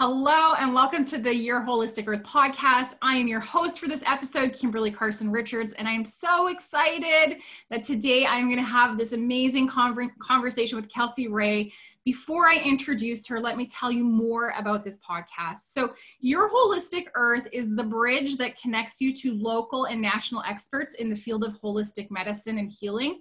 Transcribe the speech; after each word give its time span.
Hello, 0.00 0.54
and 0.54 0.72
welcome 0.72 1.04
to 1.06 1.18
the 1.18 1.34
Your 1.34 1.60
Holistic 1.60 2.06
Earth 2.06 2.22
podcast. 2.22 2.94
I 3.02 3.16
am 3.16 3.26
your 3.26 3.40
host 3.40 3.80
for 3.80 3.88
this 3.88 4.04
episode, 4.06 4.52
Kimberly 4.52 4.92
Carson 4.92 5.28
Richards, 5.28 5.72
and 5.72 5.88
I'm 5.88 6.04
so 6.04 6.46
excited 6.46 7.42
that 7.68 7.82
today 7.82 8.24
I'm 8.24 8.44
going 8.44 8.64
to 8.64 8.70
have 8.70 8.96
this 8.96 9.10
amazing 9.10 9.66
conversation 9.66 10.76
with 10.76 10.88
Kelcey 10.88 11.28
Ray. 11.28 11.72
Before 12.04 12.46
I 12.46 12.58
introduce 12.58 13.26
her, 13.26 13.40
let 13.40 13.56
me 13.56 13.66
tell 13.66 13.90
you 13.90 14.04
more 14.04 14.54
about 14.56 14.84
this 14.84 15.00
podcast. 15.00 15.62
So, 15.72 15.94
Your 16.20 16.48
Holistic 16.48 17.06
Earth 17.16 17.48
is 17.52 17.74
the 17.74 17.82
bridge 17.82 18.36
that 18.36 18.56
connects 18.56 19.00
you 19.00 19.12
to 19.14 19.34
local 19.34 19.86
and 19.86 20.00
national 20.00 20.44
experts 20.46 20.94
in 20.94 21.10
the 21.10 21.16
field 21.16 21.42
of 21.42 21.60
holistic 21.60 22.08
medicine 22.08 22.58
and 22.58 22.70
healing. 22.70 23.18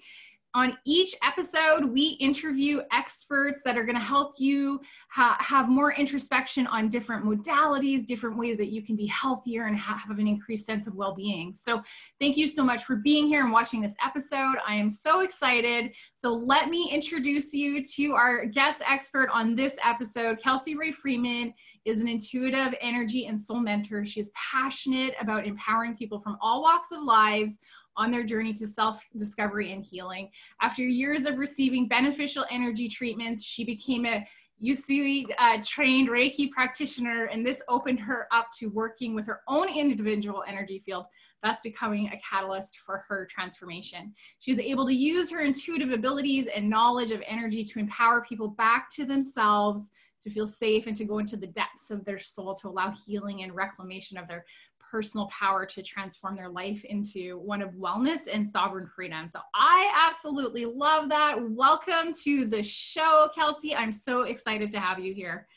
On 0.57 0.75
each 0.85 1.13
episode, 1.23 1.85
we 1.85 2.17
interview 2.19 2.81
experts 2.91 3.61
that 3.61 3.77
are 3.77 3.83
going 3.83 3.95
to 3.95 4.01
help 4.01 4.39
you 4.39 4.81
ha- 5.11 5.37
have 5.39 5.69
more 5.69 5.93
introspection 5.93 6.65
on 6.65 6.87
different 6.87 7.23
modalities, 7.23 8.03
different 8.03 8.39
ways 8.39 8.57
that 8.57 8.71
you 8.71 8.81
can 8.81 8.95
be 8.95 9.05
healthier 9.05 9.67
and 9.67 9.77
have 9.77 10.17
an 10.17 10.25
increased 10.25 10.65
sense 10.65 10.87
of 10.87 10.95
well 10.95 11.13
being. 11.13 11.53
So, 11.53 11.83
thank 12.17 12.37
you 12.37 12.47
so 12.47 12.63
much 12.63 12.85
for 12.85 12.95
being 12.95 13.27
here 13.27 13.43
and 13.43 13.51
watching 13.51 13.81
this 13.81 13.93
episode. 14.03 14.55
I 14.67 14.73
am 14.73 14.89
so 14.89 15.19
excited. 15.19 15.95
So, 16.15 16.33
let 16.33 16.69
me 16.69 16.89
introduce 16.91 17.53
you 17.53 17.83
to 17.83 18.13
our 18.15 18.47
guest 18.47 18.81
expert 18.89 19.29
on 19.31 19.53
this 19.53 19.77
episode. 19.85 20.39
Kelcey 20.39 20.75
Ray 20.75 20.89
Freeman 20.89 21.53
is 21.85 22.01
an 22.01 22.07
intuitive 22.07 22.73
energy 22.81 23.27
and 23.27 23.39
soul 23.39 23.59
mentor. 23.59 24.03
She 24.03 24.21
is 24.21 24.31
passionate 24.33 25.13
about 25.21 25.45
empowering 25.45 25.95
people 25.95 26.19
from 26.19 26.35
all 26.41 26.63
walks 26.63 26.91
of 26.91 27.03
lives 27.03 27.59
on 27.97 28.11
their 28.11 28.23
journey 28.23 28.53
to 28.53 28.67
self 28.67 29.03
discovery 29.17 29.73
and 29.73 29.83
healing. 29.83 30.29
After 30.61 30.83
years 30.83 31.25
of 31.25 31.37
receiving 31.37 31.87
beneficial 31.87 32.45
energy 32.49 32.87
treatments, 32.87 33.43
she 33.43 33.65
became 33.65 34.05
a 34.05 34.25
Usui 34.63 35.27
uh, 35.37 35.59
trained 35.63 36.09
Reiki 36.09 36.49
practitioner, 36.49 37.25
and 37.25 37.45
this 37.45 37.61
opened 37.69 37.99
her 37.99 38.27
up 38.31 38.47
to 38.57 38.67
working 38.67 39.13
with 39.13 39.25
her 39.27 39.41
own 39.47 39.69
individual 39.69 40.43
energy 40.47 40.81
field, 40.83 41.05
thus 41.43 41.61
becoming 41.61 42.07
a 42.07 42.19
catalyst 42.27 42.79
for 42.79 43.05
her 43.07 43.27
transformation. 43.29 44.13
She 44.39 44.51
was 44.51 44.59
able 44.59 44.87
to 44.87 44.93
use 44.93 45.29
her 45.29 45.41
intuitive 45.41 45.91
abilities 45.91 46.47
and 46.47 46.67
knowledge 46.67 47.11
of 47.11 47.21
energy 47.27 47.63
to 47.63 47.79
empower 47.79 48.25
people 48.27 48.47
back 48.47 48.89
to 48.95 49.05
themselves, 49.05 49.91
to 50.21 50.31
feel 50.31 50.47
safe, 50.47 50.87
and 50.87 50.95
to 50.95 51.05
go 51.05 51.19
into 51.19 51.37
the 51.37 51.45
depths 51.45 51.91
of 51.91 52.03
their 52.03 52.17
soul 52.17 52.55
to 52.55 52.67
allow 52.67 52.91
healing 53.05 53.43
and 53.43 53.55
reclamation 53.55 54.17
of 54.17 54.27
their 54.27 54.43
personal 54.89 55.27
power 55.27 55.65
to 55.65 55.83
transform 55.83 56.35
their 56.35 56.49
life 56.49 56.83
into 56.85 57.39
one 57.39 57.61
of 57.61 57.71
wellness 57.71 58.27
and 58.31 58.47
sovereign 58.47 58.87
freedom. 58.87 59.27
So 59.27 59.39
I 59.53 60.07
absolutely 60.09 60.65
love 60.65 61.09
that. 61.09 61.37
Welcome 61.39 62.11
to 62.23 62.45
the 62.45 62.63
show, 62.63 63.29
Kelcey. 63.35 63.75
I'm 63.75 63.91
so 63.91 64.23
excited 64.23 64.69
to 64.71 64.79
have 64.79 64.99
you 64.99 65.13
here. 65.13 65.47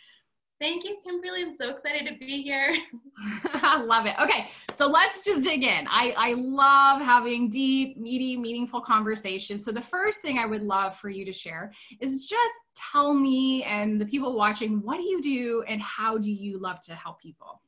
Thank 0.60 0.84
you, 0.84 0.98
Kimberly. 1.02 1.40
I'm 1.40 1.56
so 1.56 1.70
excited 1.70 2.06
to 2.06 2.18
be 2.18 2.42
here. 2.42 2.76
I 3.54 3.80
love 3.80 4.04
it. 4.04 4.14
Okay, 4.20 4.50
so 4.72 4.86
let's 4.86 5.24
just 5.24 5.42
dig 5.42 5.62
in. 5.62 5.86
I, 5.88 6.14
I 6.16 6.34
love 6.34 7.00
having 7.00 7.48
deep, 7.48 7.96
meaty, 7.96 8.36
meaningful 8.36 8.82
conversations. 8.82 9.64
So, 9.64 9.72
the 9.72 9.80
first 9.80 10.20
thing 10.20 10.38
I 10.38 10.44
would 10.44 10.62
love 10.62 10.96
for 10.96 11.08
you 11.08 11.24
to 11.24 11.32
share 11.32 11.72
is 12.00 12.26
just 12.26 12.54
tell 12.76 13.14
me 13.14 13.64
and 13.64 14.00
the 14.00 14.06
people 14.06 14.36
watching 14.36 14.82
what 14.82 14.98
do 14.98 15.04
you 15.04 15.22
do 15.22 15.64
and 15.66 15.80
how 15.80 16.18
do 16.18 16.30
you 16.30 16.58
love 16.58 16.80
to 16.82 16.94
help 16.94 17.20
people? 17.20 17.60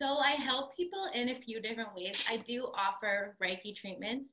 So 0.00 0.16
I 0.16 0.30
help 0.30 0.74
people 0.74 1.10
in 1.14 1.28
a 1.28 1.40
few 1.40 1.60
different 1.60 1.94
ways. 1.94 2.24
I 2.26 2.38
do 2.38 2.68
offer 2.74 3.36
Reiki 3.42 3.76
treatments 3.76 4.30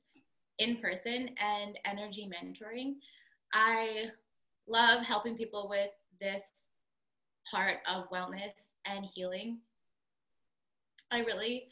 in 0.58 0.78
person 0.78 1.28
and 1.38 1.78
energy 1.84 2.26
mentoring. 2.26 2.94
I 3.52 4.06
love 4.66 5.02
helping 5.02 5.36
people 5.36 5.68
with 5.68 5.90
this 6.20 6.42
part 7.50 7.78
of 7.86 8.08
wellness 8.10 8.52
and 8.86 9.04
healing. 9.14 9.58
I 11.10 11.20
really 11.20 11.68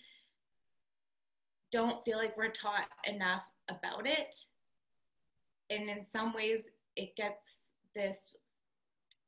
don't 1.73 2.05
feel 2.05 2.19
like 2.19 2.37
we're 2.37 2.51
taught 2.51 2.89
enough 3.07 3.45
about 3.69 4.07
it. 4.07 4.37
And 5.71 5.89
in 5.89 6.05
some 6.13 6.35
ways, 6.35 6.65
it 6.97 7.17
gets 7.17 7.47
this 7.95 8.19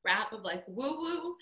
rap 0.05 0.33
of 0.35 0.43
like 0.43 0.65
woo 0.69 1.01
woo. 1.01 1.37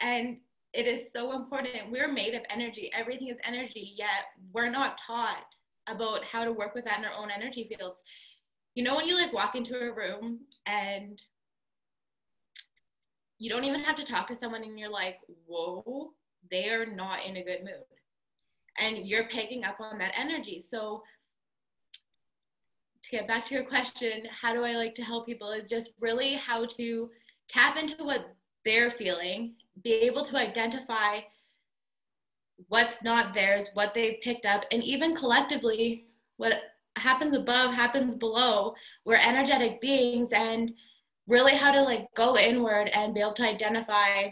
And 0.00 0.38
it 0.72 0.86
is 0.86 1.12
so 1.12 1.32
important. 1.32 1.90
We're 1.90 2.12
made 2.12 2.34
of 2.34 2.42
energy. 2.50 2.90
Everything 2.94 3.28
is 3.28 3.38
energy, 3.44 3.94
yet 3.96 4.26
we're 4.52 4.70
not 4.70 4.98
taught 4.98 5.44
about 5.88 6.24
how 6.24 6.44
to 6.44 6.52
work 6.52 6.74
with 6.74 6.84
that 6.84 6.98
in 6.98 7.04
our 7.04 7.14
own 7.16 7.30
energy 7.30 7.68
fields. 7.68 7.96
You 8.74 8.84
know, 8.84 8.96
when 8.96 9.06
you 9.06 9.14
like 9.14 9.32
walk 9.32 9.54
into 9.54 9.78
a 9.78 9.92
room 9.92 10.40
and 10.66 11.20
you 13.38 13.48
don't 13.48 13.64
even 13.64 13.82
have 13.82 13.96
to 13.96 14.04
talk 14.04 14.28
to 14.28 14.36
someone 14.36 14.62
and 14.62 14.78
you're 14.78 14.90
like, 14.90 15.18
whoa, 15.46 16.12
they 16.50 16.68
are 16.68 16.86
not 16.86 17.24
in 17.24 17.36
a 17.36 17.44
good 17.44 17.60
mood. 17.60 17.84
And 18.78 19.06
you're 19.06 19.28
picking 19.28 19.64
up 19.64 19.80
on 19.80 19.98
that 19.98 20.12
energy. 20.16 20.64
So, 20.68 21.02
to 23.02 23.10
get 23.10 23.26
back 23.26 23.46
to 23.46 23.54
your 23.54 23.64
question, 23.64 24.22
how 24.40 24.52
do 24.52 24.64
I 24.64 24.74
like 24.74 24.94
to 24.96 25.02
help 25.02 25.26
people 25.26 25.50
is 25.52 25.68
just 25.68 25.90
really 26.00 26.34
how 26.34 26.66
to 26.66 27.10
tap 27.48 27.76
into 27.76 28.04
what 28.04 28.34
they're 28.64 28.90
feeling 28.90 29.54
be 29.82 29.92
able 29.92 30.24
to 30.24 30.36
identify 30.36 31.20
what's 32.68 33.02
not 33.02 33.34
theirs, 33.34 33.68
what 33.74 33.94
they've 33.94 34.20
picked 34.22 34.46
up, 34.46 34.64
and 34.72 34.82
even 34.82 35.14
collectively, 35.14 36.06
what 36.36 36.54
happens 36.96 37.36
above 37.36 37.72
happens 37.72 38.16
below. 38.16 38.74
We're 39.04 39.16
energetic 39.16 39.80
beings, 39.80 40.30
and 40.32 40.72
really 41.28 41.54
how 41.54 41.70
to 41.70 41.82
like 41.82 42.06
go 42.14 42.36
inward 42.36 42.90
and 42.94 43.14
be 43.14 43.20
able 43.20 43.34
to 43.34 43.48
identify 43.48 44.28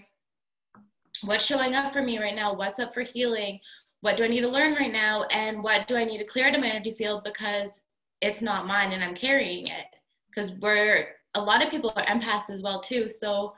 what's 1.23 1.45
showing 1.45 1.75
up 1.75 1.93
for 1.93 2.03
me 2.03 2.19
right 2.19 2.35
now, 2.35 2.55
what's 2.55 2.81
up 2.81 2.93
for 2.93 3.03
healing, 3.03 3.61
what 4.01 4.17
do 4.17 4.25
I 4.25 4.29
need 4.29 4.43
to 4.43 4.49
learn 4.49 4.75
right 4.75 4.93
now, 4.93 5.25
and 5.25 5.63
what 5.63 5.87
do 5.87 5.97
I 5.97 6.05
need 6.05 6.19
to 6.19 6.25
clear 6.25 6.51
to 6.51 6.59
my 6.59 6.69
energy 6.69 6.93
field 6.93 7.25
because 7.25 7.71
it's 8.21 8.43
not 8.43 8.67
mine 8.67 8.93
and 8.93 9.05
I'm 9.05 9.15
carrying 9.15 9.69
it. 9.69 9.87
Because 10.29 10.53
we're 10.53 11.09
a 11.35 11.41
lot 11.41 11.63
of 11.63 11.71
people 11.71 11.93
are 11.97 12.05
empaths 12.05 12.51
as 12.51 12.63
well 12.63 12.81
too, 12.81 13.09
so 13.09 13.55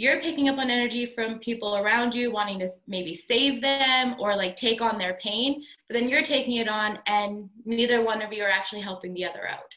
you're 0.00 0.22
picking 0.22 0.48
up 0.48 0.56
on 0.56 0.70
energy 0.70 1.04
from 1.04 1.38
people 1.40 1.76
around 1.76 2.14
you 2.14 2.32
wanting 2.32 2.58
to 2.58 2.66
maybe 2.88 3.14
save 3.14 3.60
them 3.60 4.16
or 4.18 4.34
like 4.34 4.56
take 4.56 4.80
on 4.80 4.96
their 4.96 5.18
pain 5.22 5.62
but 5.88 5.94
then 5.94 6.08
you're 6.08 6.22
taking 6.22 6.54
it 6.54 6.68
on 6.68 6.98
and 7.06 7.50
neither 7.66 8.02
one 8.02 8.22
of 8.22 8.32
you 8.32 8.42
are 8.42 8.48
actually 8.48 8.80
helping 8.80 9.12
the 9.12 9.26
other 9.26 9.46
out. 9.46 9.74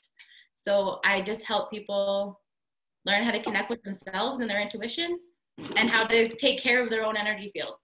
So 0.56 1.02
i 1.04 1.20
just 1.22 1.44
help 1.44 1.70
people 1.70 2.40
learn 3.06 3.26
how 3.26 3.32
to 3.32 3.42
connect 3.42 3.70
with 3.70 3.84
themselves 3.84 4.40
and 4.40 4.50
their 4.50 4.62
intuition 4.62 5.20
and 5.76 5.90
how 5.90 6.06
to 6.06 6.34
take 6.36 6.58
care 6.58 6.82
of 6.82 6.90
their 6.90 7.04
own 7.04 7.18
energy 7.18 7.52
field. 7.54 7.76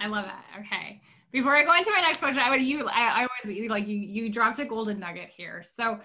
i 0.00 0.06
love 0.06 0.26
that. 0.26 0.44
Okay. 0.60 1.00
Before 1.32 1.56
i 1.56 1.64
go 1.64 1.74
into 1.74 1.90
my 1.90 2.02
next 2.02 2.20
question 2.20 2.38
i 2.38 2.50
would 2.50 2.62
you 2.62 2.86
i, 2.86 3.26
I 3.44 3.68
like 3.68 3.88
you 3.88 3.96
you 3.96 4.30
dropped 4.30 4.60
a 4.60 4.64
golden 4.64 5.00
nugget 5.00 5.30
here. 5.36 5.64
So 5.64 5.98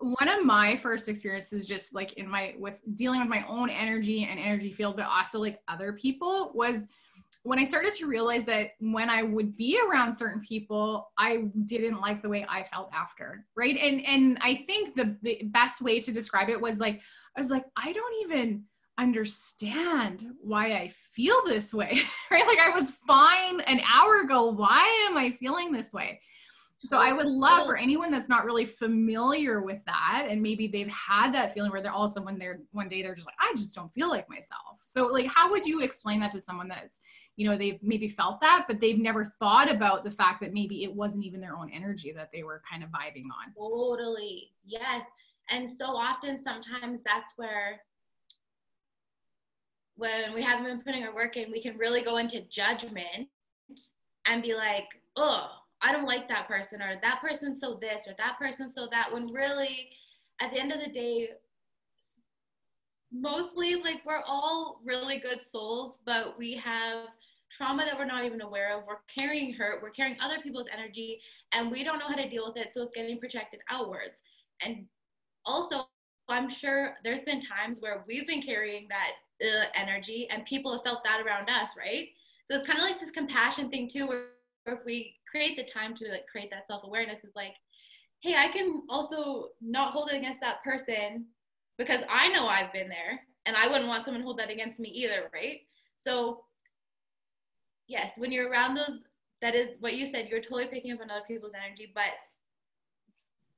one 0.00 0.28
of 0.28 0.44
my 0.44 0.76
first 0.76 1.08
experiences 1.08 1.66
just 1.66 1.94
like 1.94 2.14
in 2.14 2.28
my 2.28 2.54
with 2.58 2.80
dealing 2.94 3.20
with 3.20 3.28
my 3.28 3.44
own 3.48 3.70
energy 3.70 4.26
and 4.30 4.38
energy 4.38 4.72
field 4.72 4.96
but 4.96 5.06
also 5.06 5.38
like 5.38 5.60
other 5.68 5.92
people 5.92 6.52
was 6.54 6.86
when 7.42 7.58
i 7.58 7.64
started 7.64 7.92
to 7.92 8.06
realize 8.06 8.44
that 8.44 8.70
when 8.80 9.08
i 9.08 9.22
would 9.22 9.56
be 9.56 9.80
around 9.88 10.12
certain 10.12 10.40
people 10.40 11.10
i 11.18 11.44
didn't 11.64 12.00
like 12.00 12.22
the 12.22 12.28
way 12.28 12.44
i 12.48 12.62
felt 12.62 12.90
after 12.92 13.46
right? 13.56 13.76
And 13.76 14.04
and 14.04 14.38
i 14.40 14.64
think 14.66 14.94
the 14.94 15.16
the 15.22 15.42
best 15.46 15.80
way 15.80 16.00
to 16.00 16.12
describe 16.12 16.48
it 16.48 16.60
was 16.60 16.78
like 16.78 17.00
i 17.36 17.40
was 17.40 17.50
like 17.50 17.64
i 17.76 17.92
don't 17.92 18.22
even 18.22 18.64
understand 18.98 20.26
why 20.42 20.74
i 20.74 20.88
feel 20.88 21.36
this 21.46 21.72
way 21.72 22.00
right? 22.30 22.46
Like 22.46 22.58
i 22.58 22.70
was 22.74 22.90
fine 23.06 23.60
an 23.62 23.80
hour 23.80 24.20
ago. 24.20 24.50
Why 24.50 25.06
am 25.08 25.16
i 25.16 25.30
feeling 25.40 25.72
this 25.72 25.92
way 25.92 26.20
so 26.82 26.96
I 26.96 27.12
would 27.12 27.26
love 27.26 27.66
for 27.66 27.76
anyone 27.76 28.10
that's 28.10 28.30
not 28.30 28.46
really 28.46 28.64
familiar 28.64 29.60
with 29.60 29.84
that, 29.84 30.26
and 30.30 30.40
maybe 30.40 30.66
they've 30.66 30.88
had 30.88 31.32
that 31.34 31.52
feeling 31.52 31.70
where 31.70 31.82
they're 31.82 31.92
also 31.92 32.22
when 32.22 32.38
they're 32.38 32.60
one 32.72 32.88
day 32.88 33.02
they're 33.02 33.14
just 33.14 33.28
like, 33.28 33.36
I 33.38 33.52
just 33.52 33.74
don't 33.74 33.92
feel 33.92 34.08
like 34.08 34.30
myself. 34.30 34.80
So 34.86 35.06
like, 35.06 35.26
how 35.26 35.50
would 35.50 35.66
you 35.66 35.82
explain 35.82 36.20
that 36.20 36.32
to 36.32 36.40
someone 36.40 36.68
that's, 36.68 37.00
you 37.36 37.48
know, 37.48 37.56
they've 37.56 37.78
maybe 37.82 38.08
felt 38.08 38.40
that, 38.40 38.64
but 38.66 38.80
they've 38.80 38.98
never 38.98 39.26
thought 39.26 39.70
about 39.70 40.04
the 40.04 40.10
fact 40.10 40.40
that 40.40 40.54
maybe 40.54 40.82
it 40.82 40.94
wasn't 40.94 41.24
even 41.24 41.40
their 41.40 41.54
own 41.54 41.70
energy 41.70 42.12
that 42.12 42.30
they 42.32 42.44
were 42.44 42.62
kind 42.70 42.82
of 42.82 42.88
vibing 42.88 43.24
on. 43.24 43.52
Totally, 43.54 44.52
yes. 44.64 45.02
And 45.50 45.68
so 45.68 45.84
often, 45.84 46.42
sometimes 46.42 47.00
that's 47.04 47.34
where 47.36 47.82
when 49.96 50.32
we 50.32 50.40
haven't 50.40 50.64
been 50.64 50.80
putting 50.80 51.04
our 51.04 51.14
work 51.14 51.36
in, 51.36 51.50
we 51.50 51.60
can 51.60 51.76
really 51.76 52.00
go 52.00 52.16
into 52.16 52.40
judgment 52.48 53.28
and 54.24 54.42
be 54.42 54.54
like, 54.54 54.86
oh 55.16 55.59
I 55.82 55.92
don't 55.92 56.06
like 56.06 56.28
that 56.28 56.46
person, 56.46 56.82
or 56.82 56.98
that 57.00 57.20
person 57.20 57.58
so 57.58 57.78
this, 57.80 58.06
or 58.06 58.14
that 58.18 58.38
person 58.38 58.72
so 58.72 58.88
that, 58.90 59.12
when 59.12 59.32
really, 59.32 59.90
at 60.40 60.52
the 60.52 60.60
end 60.60 60.72
of 60.72 60.80
the 60.82 60.90
day, 60.90 61.30
mostly 63.12 63.76
like 63.76 64.02
we're 64.04 64.22
all 64.26 64.80
really 64.84 65.18
good 65.18 65.42
souls, 65.42 65.98
but 66.04 66.38
we 66.38 66.54
have 66.56 67.06
trauma 67.50 67.84
that 67.84 67.98
we're 67.98 68.04
not 68.04 68.24
even 68.24 68.40
aware 68.40 68.76
of. 68.76 68.84
We're 68.86 69.00
carrying 69.12 69.52
hurt, 69.52 69.82
we're 69.82 69.90
carrying 69.90 70.16
other 70.20 70.40
people's 70.40 70.68
energy, 70.72 71.20
and 71.52 71.70
we 71.70 71.82
don't 71.82 71.98
know 71.98 72.08
how 72.08 72.14
to 72.14 72.28
deal 72.28 72.46
with 72.46 72.62
it, 72.64 72.72
so 72.74 72.82
it's 72.82 72.92
getting 72.94 73.18
projected 73.18 73.60
outwards. 73.68 74.22
And 74.62 74.86
also, 75.44 75.88
I'm 76.28 76.48
sure 76.48 76.94
there's 77.02 77.22
been 77.22 77.40
times 77.40 77.78
where 77.80 78.04
we've 78.06 78.26
been 78.26 78.42
carrying 78.42 78.86
that 78.88 79.12
uh, 79.42 79.66
energy 79.74 80.28
and 80.30 80.44
people 80.44 80.72
have 80.72 80.82
felt 80.84 81.02
that 81.04 81.22
around 81.26 81.48
us, 81.48 81.70
right? 81.76 82.08
So 82.48 82.56
it's 82.56 82.66
kind 82.66 82.78
of 82.78 82.84
like 82.84 83.00
this 83.00 83.10
compassion 83.10 83.70
thing 83.70 83.88
too, 83.88 84.06
where 84.06 84.26
if 84.66 84.84
we 84.84 85.14
create 85.30 85.56
the 85.56 85.64
time 85.64 85.94
to 85.96 86.08
like 86.08 86.26
create 86.26 86.50
that 86.50 86.66
self-awareness, 86.66 87.24
is 87.24 87.34
like, 87.36 87.54
hey, 88.20 88.36
I 88.36 88.48
can 88.48 88.82
also 88.88 89.48
not 89.60 89.92
hold 89.92 90.10
it 90.10 90.16
against 90.16 90.40
that 90.40 90.62
person 90.62 91.26
because 91.78 92.02
I 92.10 92.28
know 92.28 92.46
I've 92.46 92.72
been 92.72 92.88
there 92.88 93.20
and 93.46 93.56
I 93.56 93.66
wouldn't 93.66 93.88
want 93.88 94.04
someone 94.04 94.20
to 94.20 94.24
hold 94.24 94.38
that 94.38 94.50
against 94.50 94.78
me 94.78 94.90
either, 94.90 95.30
right? 95.32 95.60
So 96.02 96.44
yes, 97.88 98.14
when 98.18 98.32
you're 98.32 98.50
around 98.50 98.74
those, 98.74 99.00
that 99.42 99.54
is 99.54 99.76
what 99.80 99.94
you 99.94 100.06
said, 100.06 100.28
you're 100.28 100.42
totally 100.42 100.66
picking 100.66 100.92
up 100.92 101.00
on 101.00 101.10
other 101.10 101.24
people's 101.26 101.52
energy, 101.54 101.90
but 101.94 102.12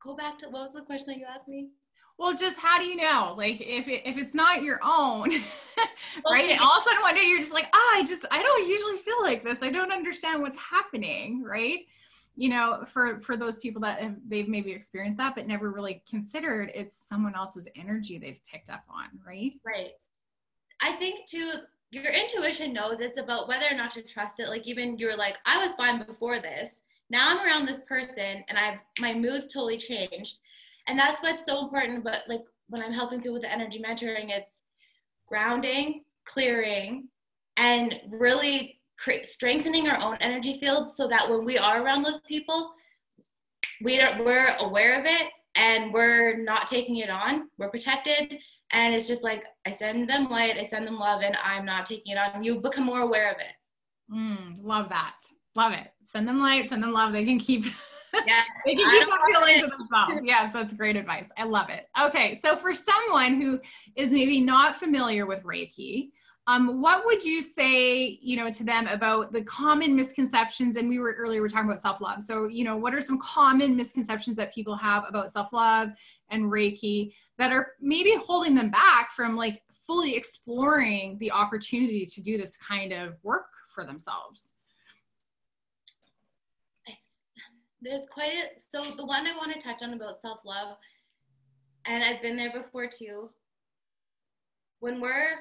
go 0.02 0.14
back 0.14 0.38
to 0.38 0.46
what 0.46 0.66
was 0.66 0.72
the 0.74 0.82
question 0.82 1.08
that 1.08 1.18
you 1.18 1.26
asked 1.26 1.48
me? 1.48 1.68
Well, 2.18 2.34
just 2.34 2.58
how 2.58 2.78
do 2.78 2.84
you 2.84 2.96
know? 2.96 3.34
Like 3.36 3.60
if 3.60 3.88
it, 3.88 4.02
if 4.04 4.16
it's 4.16 4.34
not 4.34 4.62
your 4.62 4.80
own, 4.82 5.30
right? 6.30 6.44
Okay. 6.44 6.56
all 6.56 6.76
of 6.76 6.82
a 6.82 6.84
sudden 6.84 7.02
one 7.02 7.14
day 7.14 7.26
you're 7.26 7.40
just 7.40 7.52
like, 7.52 7.68
ah, 7.72 7.76
oh, 7.76 7.98
I 7.98 8.04
just 8.04 8.26
I 8.30 8.42
don't 8.42 8.68
usually 8.68 8.98
feel 8.98 9.20
like 9.22 9.44
this. 9.44 9.62
I 9.62 9.70
don't 9.70 9.92
understand 9.92 10.42
what's 10.42 10.58
happening, 10.58 11.42
right? 11.42 11.80
You 12.36 12.48
know, 12.50 12.84
for 12.86 13.20
for 13.20 13.36
those 13.36 13.58
people 13.58 13.82
that 13.82 14.00
have, 14.00 14.16
they've 14.26 14.48
maybe 14.48 14.72
experienced 14.72 15.18
that 15.18 15.34
but 15.34 15.46
never 15.46 15.70
really 15.70 16.02
considered 16.08 16.70
it's 16.74 16.96
someone 16.96 17.34
else's 17.34 17.68
energy 17.76 18.18
they've 18.18 18.40
picked 18.50 18.70
up 18.70 18.84
on, 18.88 19.06
right? 19.26 19.54
Right. 19.64 19.92
I 20.80 20.92
think 20.92 21.28
too 21.28 21.52
your 21.92 22.04
intuition 22.04 22.72
knows 22.72 22.96
it's 23.00 23.20
about 23.20 23.48
whether 23.48 23.66
or 23.70 23.74
not 23.74 23.90
to 23.92 24.02
trust 24.02 24.40
it. 24.40 24.48
Like 24.48 24.66
even 24.66 24.96
you're 24.98 25.16
like, 25.16 25.36
I 25.44 25.64
was 25.64 25.74
fine 25.74 26.02
before 26.04 26.40
this. 26.40 26.70
Now 27.10 27.28
I'm 27.28 27.46
around 27.46 27.66
this 27.66 27.80
person 27.80 28.42
and 28.48 28.58
I've 28.58 28.78
my 28.98 29.12
mood's 29.12 29.52
totally 29.52 29.76
changed 29.76 30.38
and 30.88 30.98
that's 30.98 31.20
what's 31.20 31.46
so 31.46 31.62
important 31.62 32.04
but 32.04 32.22
like 32.28 32.40
when 32.68 32.82
i'm 32.82 32.92
helping 32.92 33.18
people 33.20 33.34
with 33.34 33.42
the 33.42 33.52
energy 33.52 33.80
mentoring 33.80 34.30
it's 34.30 34.54
grounding 35.26 36.02
clearing 36.24 37.08
and 37.56 37.94
really 38.10 38.80
create, 38.98 39.26
strengthening 39.26 39.88
our 39.88 40.00
own 40.02 40.16
energy 40.20 40.58
fields 40.58 40.96
so 40.96 41.08
that 41.08 41.28
when 41.28 41.44
we 41.44 41.58
are 41.58 41.82
around 41.82 42.02
those 42.02 42.20
people 42.20 42.72
we 43.82 44.00
are, 44.00 44.22
we're 44.22 44.54
aware 44.60 44.98
of 44.98 45.06
it 45.06 45.28
and 45.54 45.92
we're 45.92 46.36
not 46.36 46.66
taking 46.66 46.96
it 46.96 47.10
on. 47.10 47.48
We're 47.58 47.70
protected. 47.70 48.38
And 48.72 48.94
it's 48.94 49.06
just 49.06 49.22
like 49.22 49.44
i 49.66 49.72
send 49.72 50.08
them 50.08 50.30
light 50.30 50.56
i 50.58 50.66
send 50.66 50.86
them 50.86 50.96
love 50.96 51.22
and 51.22 51.36
i'm 51.44 51.66
not 51.66 51.84
taking 51.84 52.12
it 52.12 52.18
on. 52.18 52.42
You 52.42 52.60
become 52.60 52.84
more 52.84 53.00
aware 53.00 53.30
of 53.30 53.36
it. 53.38 54.14
Mm, 54.14 54.62
love 54.62 54.88
that. 54.88 55.16
Love 55.54 55.72
it. 55.72 55.88
Send 56.04 56.26
them 56.26 56.40
light 56.40 56.70
send 56.70 56.82
them 56.82 56.92
love. 56.92 57.12
They 57.12 57.24
can 57.24 57.38
keep 57.38 57.66
yeah. 58.26 58.42
they 58.66 58.74
can 58.74 58.90
keep 58.90 59.08
appealing 59.08 59.60
to 59.62 59.76
themselves. 59.76 60.14
Yes, 60.22 60.52
that's 60.52 60.74
great 60.74 60.96
advice. 60.96 61.30
I 61.38 61.44
love 61.44 61.70
it. 61.70 61.88
Okay, 62.00 62.34
so 62.34 62.56
for 62.56 62.74
someone 62.74 63.40
who 63.40 63.60
is 63.96 64.10
maybe 64.10 64.40
not 64.40 64.76
familiar 64.76 65.26
with 65.26 65.42
Reiki, 65.42 66.10
um, 66.48 66.80
what 66.82 67.04
would 67.04 67.22
you 67.22 67.40
say, 67.40 68.18
you 68.20 68.36
know, 68.36 68.50
to 68.50 68.64
them 68.64 68.88
about 68.88 69.32
the 69.32 69.42
common 69.42 69.94
misconceptions? 69.94 70.76
And 70.76 70.88
we 70.88 70.98
were 70.98 71.14
earlier 71.16 71.40
we 71.40 71.46
are 71.46 71.48
talking 71.48 71.68
about 71.68 71.80
self-love. 71.80 72.22
So, 72.22 72.48
you 72.48 72.64
know, 72.64 72.76
what 72.76 72.94
are 72.94 73.00
some 73.00 73.18
common 73.18 73.76
misconceptions 73.76 74.36
that 74.38 74.52
people 74.52 74.74
have 74.76 75.04
about 75.08 75.30
self-love 75.30 75.90
and 76.30 76.44
Reiki 76.44 77.12
that 77.38 77.52
are 77.52 77.72
maybe 77.80 78.16
holding 78.16 78.54
them 78.56 78.70
back 78.70 79.12
from 79.12 79.36
like 79.36 79.62
fully 79.68 80.16
exploring 80.16 81.16
the 81.18 81.30
opportunity 81.30 82.06
to 82.06 82.20
do 82.20 82.36
this 82.36 82.56
kind 82.56 82.92
of 82.92 83.16
work 83.22 83.46
for 83.72 83.86
themselves? 83.86 84.54
There's 87.82 88.06
quite 88.06 88.32
a 88.32 88.60
so 88.70 88.94
the 88.96 89.04
one 89.04 89.26
I 89.26 89.36
want 89.36 89.52
to 89.52 89.60
touch 89.60 89.82
on 89.82 89.92
about 89.92 90.20
self 90.20 90.38
love, 90.44 90.76
and 91.84 92.02
I've 92.02 92.22
been 92.22 92.36
there 92.36 92.52
before 92.52 92.86
too. 92.86 93.30
When 94.80 95.00
we're 95.00 95.34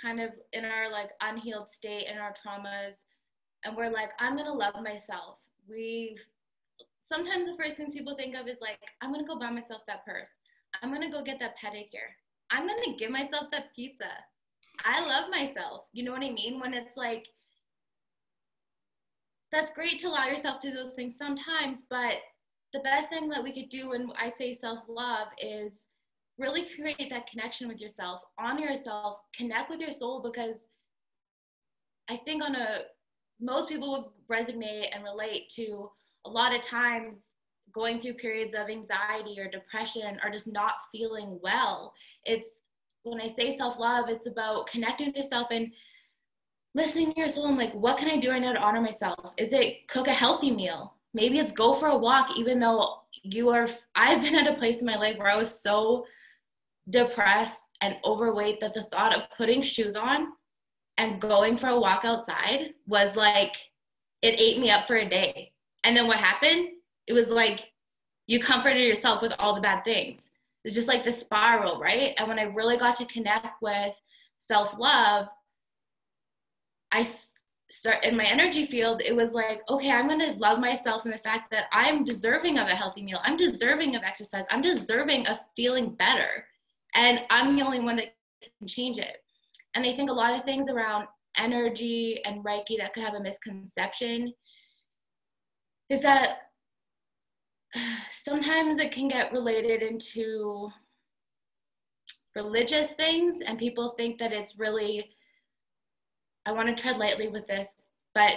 kind 0.00 0.20
of 0.20 0.30
in 0.52 0.64
our 0.64 0.90
like 0.90 1.10
unhealed 1.20 1.72
state 1.72 2.06
and 2.08 2.18
our 2.18 2.32
traumas, 2.32 2.94
and 3.64 3.76
we're 3.76 3.90
like, 3.90 4.10
I'm 4.18 4.36
gonna 4.36 4.52
love 4.52 4.82
myself. 4.82 5.38
We've 5.68 6.20
sometimes 7.12 7.46
the 7.46 7.62
first 7.62 7.76
things 7.76 7.94
people 7.94 8.16
think 8.16 8.34
of 8.36 8.48
is 8.48 8.58
like, 8.60 8.78
I'm 9.02 9.12
gonna 9.12 9.26
go 9.26 9.38
buy 9.38 9.50
myself 9.50 9.82
that 9.86 10.04
purse. 10.04 10.28
I'm 10.82 10.92
gonna 10.92 11.10
go 11.10 11.22
get 11.22 11.38
that 11.40 11.54
pedicure. 11.62 12.12
I'm 12.50 12.66
gonna 12.66 12.96
give 12.98 13.10
myself 13.10 13.50
that 13.52 13.74
pizza. 13.74 14.10
I 14.84 15.04
love 15.04 15.30
myself. 15.30 15.84
You 15.92 16.04
know 16.04 16.12
what 16.12 16.22
I 16.22 16.30
mean? 16.30 16.60
When 16.60 16.74
it's 16.74 16.96
like 16.96 17.26
that's 19.56 19.70
great 19.70 19.98
to 19.98 20.08
allow 20.08 20.26
yourself 20.26 20.60
to 20.60 20.70
do 20.70 20.76
those 20.76 20.92
things 20.92 21.14
sometimes, 21.16 21.86
but 21.88 22.18
the 22.74 22.80
best 22.80 23.08
thing 23.08 23.30
that 23.30 23.42
we 23.42 23.52
could 23.52 23.70
do 23.70 23.88
when 23.88 24.12
I 24.16 24.30
say 24.36 24.54
self 24.60 24.80
love 24.86 25.28
is 25.40 25.72
really 26.38 26.66
create 26.76 27.08
that 27.08 27.26
connection 27.30 27.66
with 27.66 27.80
yourself, 27.80 28.20
honor 28.38 28.66
yourself, 28.66 29.20
connect 29.34 29.70
with 29.70 29.80
your 29.80 29.92
soul 29.92 30.20
because 30.22 30.56
I 32.10 32.18
think 32.18 32.44
on 32.44 32.54
a 32.54 32.80
most 33.40 33.68
people 33.70 34.12
would 34.28 34.36
resonate 34.36 34.88
and 34.92 35.02
relate 35.04 35.48
to 35.56 35.90
a 36.26 36.30
lot 36.30 36.54
of 36.54 36.60
times 36.60 37.16
going 37.74 38.00
through 38.00 38.14
periods 38.14 38.54
of 38.54 38.68
anxiety 38.68 39.40
or 39.40 39.50
depression 39.50 40.18
or 40.22 40.30
just 40.30 40.46
not 40.46 40.74
feeling 40.92 41.38
well. 41.42 41.94
It's 42.26 42.50
when 43.04 43.22
I 43.22 43.28
say 43.34 43.56
self 43.56 43.78
love, 43.78 44.10
it's 44.10 44.26
about 44.26 44.66
connecting 44.66 45.06
with 45.06 45.16
yourself 45.16 45.48
and 45.50 45.72
listening 46.76 47.10
to 47.10 47.18
your 47.18 47.28
soul 47.28 47.46
and 47.46 47.56
like, 47.56 47.72
what 47.72 47.96
can 47.96 48.10
I 48.10 48.18
do 48.18 48.30
right 48.30 48.40
now 48.40 48.52
to 48.52 48.60
honor 48.60 48.82
myself? 48.82 49.32
Is 49.38 49.52
it 49.52 49.88
cook 49.88 50.08
a 50.08 50.12
healthy 50.12 50.50
meal? 50.50 50.94
Maybe 51.14 51.38
it's 51.38 51.50
go 51.50 51.72
for 51.72 51.88
a 51.88 51.96
walk, 51.96 52.36
even 52.36 52.60
though 52.60 52.98
you 53.22 53.48
are. 53.48 53.66
I've 53.94 54.20
been 54.20 54.34
at 54.34 54.46
a 54.46 54.58
place 54.58 54.80
in 54.80 54.86
my 54.86 54.96
life 54.96 55.16
where 55.16 55.30
I 55.30 55.36
was 55.36 55.58
so 55.58 56.04
depressed 56.90 57.64
and 57.80 57.96
overweight 58.04 58.60
that 58.60 58.74
the 58.74 58.82
thought 58.84 59.16
of 59.16 59.22
putting 59.36 59.62
shoes 59.62 59.96
on 59.96 60.28
and 60.98 61.18
going 61.18 61.56
for 61.56 61.68
a 61.68 61.80
walk 61.80 62.04
outside 62.04 62.74
was 62.86 63.16
like, 63.16 63.56
it 64.20 64.38
ate 64.38 64.60
me 64.60 64.70
up 64.70 64.86
for 64.86 64.96
a 64.96 65.08
day. 65.08 65.52
And 65.84 65.96
then 65.96 66.06
what 66.06 66.18
happened? 66.18 66.68
It 67.06 67.14
was 67.14 67.28
like 67.28 67.72
you 68.26 68.38
comforted 68.38 68.86
yourself 68.86 69.22
with 69.22 69.32
all 69.38 69.54
the 69.54 69.62
bad 69.62 69.82
things. 69.82 70.20
It's 70.64 70.74
just 70.74 70.88
like 70.88 71.04
the 71.04 71.12
spiral, 71.12 71.80
right? 71.80 72.12
And 72.18 72.28
when 72.28 72.38
I 72.38 72.42
really 72.42 72.76
got 72.76 72.96
to 72.96 73.06
connect 73.06 73.62
with 73.62 73.98
self 74.46 74.78
love, 74.78 75.28
I 76.92 77.08
start 77.70 78.04
in 78.04 78.16
my 78.16 78.24
energy 78.24 78.64
field, 78.64 79.02
it 79.02 79.14
was 79.14 79.32
like, 79.32 79.60
okay, 79.68 79.90
I'm 79.90 80.06
going 80.06 80.20
to 80.20 80.38
love 80.38 80.60
myself 80.60 81.04
in 81.04 81.10
the 81.10 81.18
fact 81.18 81.50
that 81.50 81.64
I'm 81.72 82.04
deserving 82.04 82.58
of 82.58 82.68
a 82.68 82.74
healthy 82.74 83.02
meal. 83.02 83.20
I'm 83.24 83.36
deserving 83.36 83.96
of 83.96 84.02
exercise. 84.02 84.44
I'm 84.50 84.62
deserving 84.62 85.26
of 85.26 85.38
feeling 85.56 85.94
better. 85.94 86.44
And 86.94 87.20
I'm 87.30 87.56
the 87.56 87.62
only 87.62 87.80
one 87.80 87.96
that 87.96 88.14
can 88.58 88.68
change 88.68 88.98
it. 88.98 89.16
And 89.74 89.84
I 89.84 89.92
think 89.92 90.10
a 90.10 90.14
lot 90.14 90.34
of 90.34 90.44
things 90.44 90.70
around 90.70 91.06
energy 91.38 92.24
and 92.24 92.44
Reiki 92.44 92.78
that 92.78 92.92
could 92.94 93.02
have 93.02 93.14
a 93.14 93.20
misconception 93.20 94.32
is 95.90 96.00
that 96.00 96.38
sometimes 98.24 98.80
it 98.80 98.92
can 98.92 99.08
get 99.08 99.32
related 99.32 99.82
into 99.82 100.70
religious 102.34 102.90
things 102.90 103.42
and 103.46 103.58
people 103.58 103.94
think 103.96 104.18
that 104.18 104.32
it's 104.32 104.58
really 104.58 105.15
I 106.46 106.52
want 106.52 106.68
to 106.68 106.80
tread 106.80 106.96
lightly 106.96 107.28
with 107.28 107.46
this, 107.46 107.66
but 108.14 108.36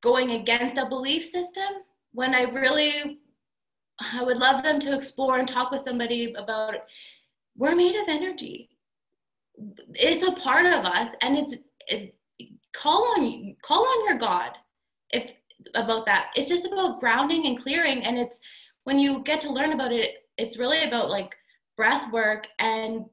going 0.00 0.32
against 0.32 0.78
a 0.78 0.86
belief 0.86 1.24
system 1.26 1.82
when 2.12 2.34
I 2.34 2.42
really 2.42 3.20
I 4.00 4.22
would 4.22 4.38
love 4.38 4.62
them 4.62 4.78
to 4.80 4.94
explore 4.94 5.38
and 5.38 5.46
talk 5.48 5.70
with 5.70 5.82
somebody 5.86 6.32
about 6.34 6.74
we're 7.56 7.74
made 7.74 7.96
of 7.96 8.08
energy. 8.08 8.70
It's 9.94 10.26
a 10.26 10.32
part 10.32 10.66
of 10.66 10.84
us 10.84 11.14
and 11.20 11.36
it's 11.36 11.54
it, 11.88 12.14
call 12.72 13.04
on 13.18 13.56
call 13.62 13.84
on 13.84 14.08
your 14.08 14.18
God 14.18 14.52
if 15.12 15.34
about 15.74 16.06
that. 16.06 16.30
It's 16.36 16.48
just 16.48 16.64
about 16.64 17.00
grounding 17.00 17.46
and 17.46 17.60
clearing 17.60 18.04
and 18.04 18.16
it's 18.16 18.38
when 18.84 18.98
you 18.98 19.22
get 19.22 19.40
to 19.42 19.52
learn 19.52 19.72
about 19.72 19.92
it 19.92 20.24
it's 20.38 20.56
really 20.56 20.82
about 20.84 21.10
like 21.10 21.36
breath 21.76 22.10
work 22.12 22.46
and 22.60 23.04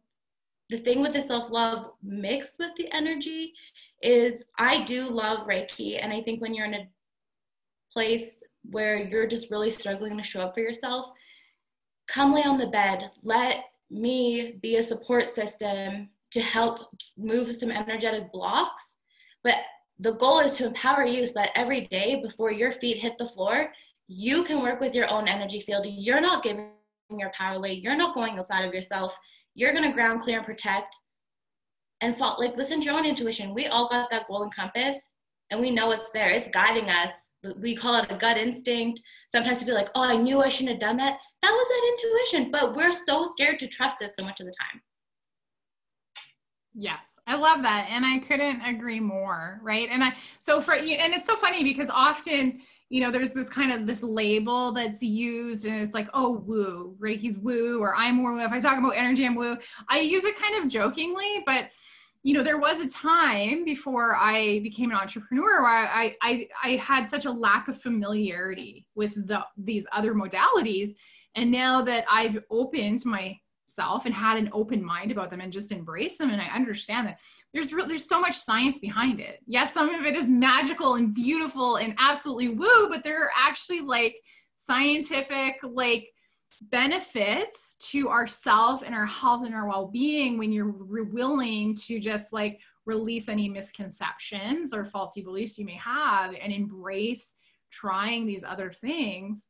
the 0.69 0.77
thing 0.79 1.01
with 1.01 1.13
the 1.13 1.21
self 1.21 1.51
love 1.51 1.91
mixed 2.03 2.57
with 2.57 2.71
the 2.77 2.91
energy 2.91 3.53
is 4.01 4.43
I 4.57 4.83
do 4.83 5.09
love 5.09 5.47
Reiki. 5.47 5.99
And 6.01 6.11
I 6.11 6.21
think 6.21 6.41
when 6.41 6.53
you're 6.53 6.65
in 6.65 6.73
a 6.73 6.87
place 7.91 8.29
where 8.71 8.97
you're 8.97 9.27
just 9.27 9.51
really 9.51 9.69
struggling 9.69 10.17
to 10.17 10.23
show 10.23 10.41
up 10.41 10.55
for 10.55 10.61
yourself, 10.61 11.11
come 12.07 12.33
lay 12.33 12.43
on 12.43 12.57
the 12.57 12.67
bed. 12.67 13.11
Let 13.23 13.65
me 13.91 14.57
be 14.61 14.77
a 14.77 14.83
support 14.83 15.35
system 15.35 16.09
to 16.31 16.41
help 16.41 16.79
move 17.17 17.53
some 17.55 17.71
energetic 17.71 18.31
blocks. 18.31 18.95
But 19.43 19.57
the 19.99 20.13
goal 20.13 20.39
is 20.39 20.53
to 20.53 20.65
empower 20.65 21.05
you 21.05 21.25
so 21.25 21.33
that 21.35 21.51
every 21.55 21.81
day 21.87 22.21
before 22.21 22.51
your 22.51 22.71
feet 22.71 22.97
hit 22.97 23.17
the 23.17 23.29
floor, 23.29 23.71
you 24.07 24.43
can 24.43 24.61
work 24.61 24.79
with 24.79 24.93
your 24.93 25.11
own 25.11 25.27
energy 25.27 25.59
field. 25.59 25.85
You're 25.87 26.21
not 26.21 26.43
giving 26.43 26.71
your 27.17 27.29
power 27.29 27.57
away. 27.57 27.73
You're 27.73 27.95
not 27.95 28.15
going 28.15 28.37
outside 28.37 28.65
of 28.65 28.73
yourself 28.73 29.17
you're 29.55 29.73
going 29.73 29.83
to 29.83 29.91
ground 29.91 30.21
clear 30.21 30.37
and 30.37 30.45
protect 30.45 30.95
and 32.01 32.15
fall, 32.15 32.35
like 32.39 32.55
listen 32.55 32.79
to 32.79 32.85
your 32.85 32.95
own 32.95 33.05
intuition 33.05 33.53
we 33.53 33.67
all 33.67 33.89
got 33.89 34.09
that 34.11 34.27
golden 34.27 34.49
compass 34.49 34.97
and 35.49 35.59
we 35.59 35.71
know 35.71 35.91
it's 35.91 36.09
there 36.13 36.29
it's 36.29 36.49
guiding 36.49 36.89
us 36.89 37.11
we 37.59 37.75
call 37.75 37.95
it 38.01 38.11
a 38.11 38.15
gut 38.15 38.37
instinct. 38.37 39.01
Sometimes 39.29 39.59
people 39.59 39.73
be 39.73 39.77
like, 39.77 39.89
oh, 39.95 40.03
I 40.03 40.15
knew 40.15 40.41
I 40.41 40.47
shouldn't 40.47 40.71
have 40.71 40.79
done 40.79 40.97
that. 40.97 41.17
That 41.41 41.51
was 41.51 41.67
that 41.67 42.33
intuition, 42.33 42.51
but 42.51 42.75
we're 42.75 42.91
so 42.91 43.25
scared 43.25 43.59
to 43.59 43.67
trust 43.67 44.01
it 44.01 44.13
so 44.17 44.25
much 44.25 44.39
of 44.39 44.47
the 44.47 44.53
time. 44.53 44.81
Yes. 46.73 47.05
I 47.27 47.35
love 47.35 47.63
that. 47.63 47.87
And 47.89 48.05
I 48.05 48.19
couldn't 48.19 48.61
agree 48.61 48.99
more. 48.99 49.59
Right. 49.63 49.89
And 49.91 50.03
I, 50.03 50.13
so 50.39 50.61
for, 50.61 50.75
you, 50.75 50.95
and 50.95 51.13
it's 51.13 51.25
so 51.25 51.35
funny 51.35 51.63
because 51.63 51.89
often, 51.89 52.61
you 52.95 53.01
know, 53.01 53.11
there's 53.11 53.31
this 53.31 53.49
kind 53.49 53.73
of 53.73 53.85
this 53.85 54.01
label 54.01 54.71
that's 54.71 55.03
used 55.03 55.65
and 55.65 55.81
it's 55.81 55.93
like, 55.93 56.07
oh, 56.13 56.41
woo? 56.45 56.95
He's 57.05 57.37
woo, 57.37 57.81
or 57.81 57.93
I'm 57.93 58.23
woo. 58.23 58.39
If 58.39 58.53
I 58.53 58.59
talk 58.61 58.77
about 58.77 58.91
energy, 58.91 59.25
I'm 59.25 59.35
woo. 59.35 59.57
I 59.89 59.99
use 59.99 60.23
it 60.23 60.37
kind 60.37 60.63
of 60.63 60.69
jokingly, 60.69 61.43
but 61.45 61.71
you 62.23 62.33
know, 62.33 62.41
there 62.41 62.57
was 62.57 62.79
a 62.79 62.87
time 62.87 63.65
before 63.65 64.15
I 64.15 64.61
became 64.63 64.91
an 64.91 64.95
entrepreneur 64.95 65.61
where 65.61 65.69
I, 65.69 66.15
I, 66.21 66.47
I 66.63 66.69
had 66.77 67.09
such 67.09 67.25
a 67.25 67.31
lack 67.31 67.67
of 67.67 67.77
familiarity 67.77 68.85
with 68.95 69.27
the, 69.27 69.43
these 69.57 69.85
other 69.91 70.13
modalities. 70.13 70.91
And 71.35 71.51
now 71.51 71.81
that 71.81 72.05
I've 72.09 72.41
opened 72.49 73.05
myself 73.75 74.05
and 74.05 74.13
had 74.13 74.37
an 74.37 74.49
open 74.53 74.83
mind 74.83 75.11
about 75.11 75.29
them 75.29 75.41
and 75.41 75.51
just 75.51 75.71
embrace 75.71 76.17
them, 76.17 76.29
and 76.29 76.41
I 76.41 76.47
understand 76.47 77.07
that 77.07 77.19
there's 77.53 77.69
there's 77.69 78.07
so 78.07 78.19
much 78.19 78.37
science 78.37 78.79
behind 78.79 79.19
it. 79.19 79.39
Yes, 79.45 79.73
some 79.73 79.93
of 79.93 80.05
it 80.05 80.15
is 80.15 80.27
magical 80.27 80.95
and 80.95 81.13
beautiful 81.13 81.77
and 81.77 81.95
absolutely 81.99 82.49
woo, 82.49 82.89
but 82.89 83.03
there 83.03 83.23
are 83.23 83.31
actually 83.37 83.81
like 83.81 84.15
scientific, 84.57 85.57
like 85.63 86.09
benefits 86.71 87.75
to 87.79 88.09
ourself 88.09 88.81
and 88.81 88.95
our 88.95 89.05
health 89.05 89.45
and 89.45 89.53
our 89.53 89.67
well-being 89.67 90.37
when 90.37 90.53
you're 90.53 90.71
willing 91.11 91.75
to 91.75 91.99
just 91.99 92.31
like 92.31 92.59
release 92.85 93.27
any 93.27 93.49
misconceptions 93.49 94.73
or 94.73 94.85
faulty 94.85 95.21
beliefs 95.21 95.57
you 95.57 95.65
may 95.65 95.75
have 95.75 96.33
and 96.33 96.53
embrace 96.53 97.35
trying 97.71 98.25
these 98.25 98.43
other 98.43 98.71
things 98.71 99.49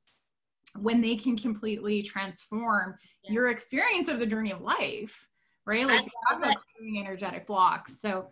when 0.77 1.01
they 1.01 1.15
can 1.15 1.37
completely 1.37 2.01
transform 2.01 2.95
yeah. 3.23 3.31
your 3.31 3.49
experience 3.49 4.07
of 4.07 4.19
the 4.19 4.25
journey 4.25 4.51
of 4.51 4.61
life 4.61 5.27
right 5.65 5.87
like 5.87 6.05
you 6.05 6.53
clearing 6.77 6.99
energetic 6.99 7.47
blocks 7.47 7.99
so 7.99 8.27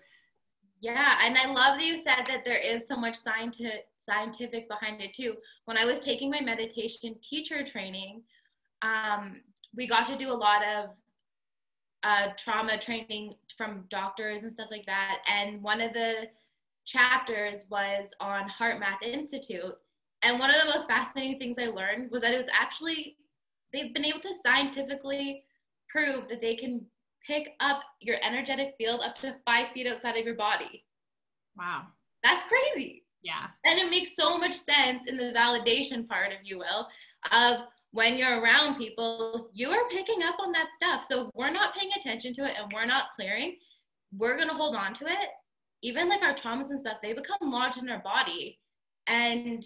yeah 0.82 1.18
and 1.24 1.38
i 1.38 1.46
love 1.48 1.78
that 1.78 1.86
you 1.86 2.04
said 2.06 2.26
that 2.26 2.44
there 2.46 2.58
is 2.58 2.82
so 2.88 2.96
much 2.96 3.16
scientific 3.16 3.86
scientific 4.10 4.68
behind 4.68 5.02
it 5.02 5.14
too 5.14 5.36
when 5.66 5.78
i 5.78 5.86
was 5.86 6.00
taking 6.00 6.30
my 6.30 6.42
meditation 6.42 7.16
teacher 7.22 7.66
training 7.66 8.22
um, 8.84 9.42
we 9.76 9.88
got 9.88 10.08
to 10.08 10.18
do 10.18 10.32
a 10.32 10.34
lot 10.34 10.64
of 10.66 10.90
uh, 12.04 12.28
trauma 12.38 12.78
training 12.78 13.34
from 13.58 13.86
doctors 13.90 14.44
and 14.44 14.52
stuff 14.52 14.68
like 14.70 14.86
that. 14.86 15.20
And 15.28 15.62
one 15.64 15.82
of 15.82 15.94
the 15.94 16.28
chapters 16.86 17.64
was 17.70 18.10
on 18.20 18.50
HeartMath 18.50 19.02
Institute. 19.02 19.76
And 20.24 20.39
one 20.39 20.50
of 20.50 20.56
the 20.62 20.72
most 20.74 20.88
fascinating 20.88 21.39
things 21.39 21.58
I 21.60 21.68
learned 21.68 22.12
was 22.12 22.22
that 22.22 22.34
it 22.34 22.38
was 22.38 22.51
actually, 22.51 23.18
they've 23.72 23.94
been 23.94 24.06
able 24.06 24.22
to 24.22 24.34
scientifically 24.46 25.44
prove 25.89 26.30
that 26.30 26.42
they 26.42 26.56
can 26.56 26.86
pick 27.25 27.50
up 27.60 27.82
your 28.00 28.18
energetic 28.22 28.75
field 28.77 29.01
up 29.03 29.18
to 29.18 29.36
five 29.46 29.68
feet 29.74 29.88
outside 29.88 30.18
of 30.18 30.25
your 30.25 30.36
body. 30.36 30.84
Wow. 31.58 31.84
That's 32.24 32.46
crazy. 32.46 33.03
Yeah. 33.22 33.48
And 33.65 33.80
it 33.80 33.89
makes 33.89 34.12
so 34.20 34.38
much 34.38 34.53
sense 34.53 35.10
in 35.10 35.18
the 35.18 35.32
validation 35.32 36.08
part, 36.08 36.32
if 36.32 36.39
you 36.44 36.58
will, 36.58 36.88
of 37.32 37.62
when 37.92 38.18
you're 38.18 38.42
around 38.42 38.77
people, 38.77 39.50
you 39.53 39.70
are 39.70 39.88
picking 39.89 40.24
up 40.24 40.36
on 40.39 40.51
that 40.51 40.68
stuff. 40.75 41.06
So 41.08 41.30
we're 41.36 41.51
not 41.51 41.75
paying 41.75 41.92
attention 41.98 42.34
to 42.36 42.46
it 42.46 42.56
and 42.60 42.72
we're 42.74 42.86
not 42.86 43.12
clearing, 43.15 43.58
we're 44.18 44.38
gonna 44.38 44.53
hold 44.53 44.75
on 44.75 44.94
to 44.96 45.06
it. 45.06 45.30
Even 45.84 46.10
like 46.10 46.22
our 46.24 46.34
traumas 46.34 46.70
and 46.70 46.80
stuff, 46.80 46.98
they 47.01 47.13
become 47.13 47.38
lodged 47.42 47.77
in 47.77 47.89
our 47.89 48.01
body. 48.01 48.60
And 49.08 49.63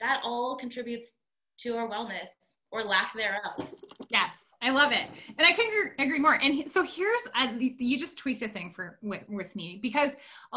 that 0.00 0.20
all 0.24 0.56
contributes 0.56 1.12
to 1.58 1.76
our 1.76 1.88
wellness 1.88 2.28
or 2.70 2.82
lack 2.82 3.14
thereof. 3.14 3.68
Yes, 4.10 4.44
I 4.62 4.70
love 4.70 4.92
it, 4.92 5.08
and 5.38 5.46
I 5.46 5.52
can 5.52 5.92
agree 5.98 6.18
more. 6.18 6.34
And 6.34 6.70
so 6.70 6.82
here's 6.82 7.22
uh, 7.34 7.48
you 7.58 7.98
just 7.98 8.18
tweaked 8.18 8.42
a 8.42 8.48
thing 8.48 8.72
for 8.74 8.98
with, 9.02 9.22
with 9.28 9.56
me 9.56 9.78
because 9.82 10.12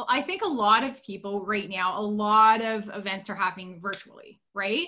I 0.07 0.21
think 0.21 0.41
a 0.43 0.47
lot 0.47 0.83
of 0.83 1.03
people 1.03 1.45
right 1.45 1.69
now, 1.69 1.99
a 1.99 2.01
lot 2.01 2.61
of 2.61 2.89
events 2.93 3.29
are 3.29 3.35
happening 3.35 3.79
virtually, 3.81 4.39
right? 4.53 4.87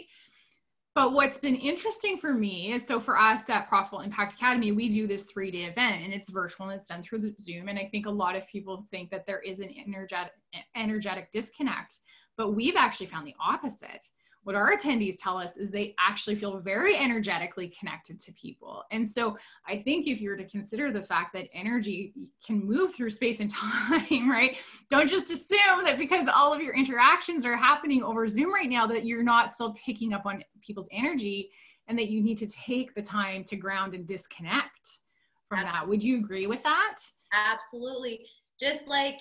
But 0.94 1.14
what's 1.14 1.38
been 1.38 1.56
interesting 1.56 2.18
for 2.18 2.34
me 2.34 2.74
is 2.74 2.86
so 2.86 3.00
for 3.00 3.18
us 3.18 3.50
at 3.50 3.70
Profitable 3.70 4.02
Impact 4.02 4.34
Academy, 4.34 4.74
we 4.74 4.90
do 4.90 5.08
this 5.08 5.24
three 5.24 5.50
day 5.50 5.64
event 5.64 6.04
and 6.04 6.14
it's 6.14 6.30
virtual 6.30 6.68
and 6.68 6.78
it's 6.78 6.88
done 6.88 7.02
through 7.02 7.20
the 7.20 7.34
Zoom. 7.40 7.70
And 7.70 7.80
I 7.80 7.88
think 7.92 8.08
a 8.08 8.12
lot 8.12 8.36
of 8.36 8.46
people 8.48 8.86
think 8.92 9.10
that 9.12 9.26
there 9.26 9.40
is 9.40 9.62
an 9.62 9.74
energetic, 9.86 10.34
energetic 10.76 11.32
disconnect, 11.32 12.00
but 12.36 12.56
we've 12.56 12.76
actually 12.76 13.06
found 13.06 13.26
the 13.26 13.36
opposite 13.40 14.06
what 14.44 14.56
our 14.56 14.76
attendees 14.76 15.16
tell 15.20 15.38
us 15.38 15.58
is 15.58 15.70
they 15.70 15.94
actually 16.00 16.36
feel 16.36 16.60
very 16.60 16.98
energetically 16.98 17.68
connected 17.68 18.20
to 18.20 18.32
people. 18.34 18.84
And 18.92 19.08
so 19.08 19.38
I 19.68 19.78
think 19.78 20.08
if 20.08 20.20
you 20.20 20.30
were 20.30 20.38
to 20.38 20.48
consider 20.48 20.92
the 20.92 21.04
fact 21.04 21.34
that 21.34 21.48
energy 21.54 22.32
can 22.46 22.66
move 22.66 22.94
through 22.96 23.12
space 23.12 23.40
and 23.40 23.50
time, 23.54 24.30
right? 24.30 24.58
Don't 24.90 25.10
just 25.10 25.30
assume 25.30 25.84
that 25.84 25.98
because 26.00 26.28
all 26.28 26.54
of 26.54 26.62
your 26.62 26.74
interactions 26.74 27.46
are 27.46 27.56
happening 27.56 28.02
over 28.04 28.28
Zoom 28.28 28.54
right 28.54 28.70
now 28.70 28.88
that 28.88 29.06
you're 29.06 29.24
not 29.24 29.52
still 29.52 29.74
picking 29.74 30.14
up 30.14 30.26
on 30.26 30.44
people's 30.62 30.90
energy 30.92 31.52
and 31.88 31.98
that 31.98 32.10
you 32.10 32.22
need 32.22 32.38
to 32.38 32.48
take 32.48 32.96
the 32.96 33.02
time 33.02 33.44
to 33.44 33.56
ground 33.56 33.94
and 33.94 34.08
disconnect 34.08 35.00
from 35.48 35.60
Absolutely. 35.60 35.80
that. 35.80 35.88
Would 35.88 36.04
you 36.04 36.18
agree 36.18 36.48
with 36.48 36.64
that? 36.64 36.98
Absolutely. 37.34 38.26
Just 38.60 38.88
like 38.88 39.20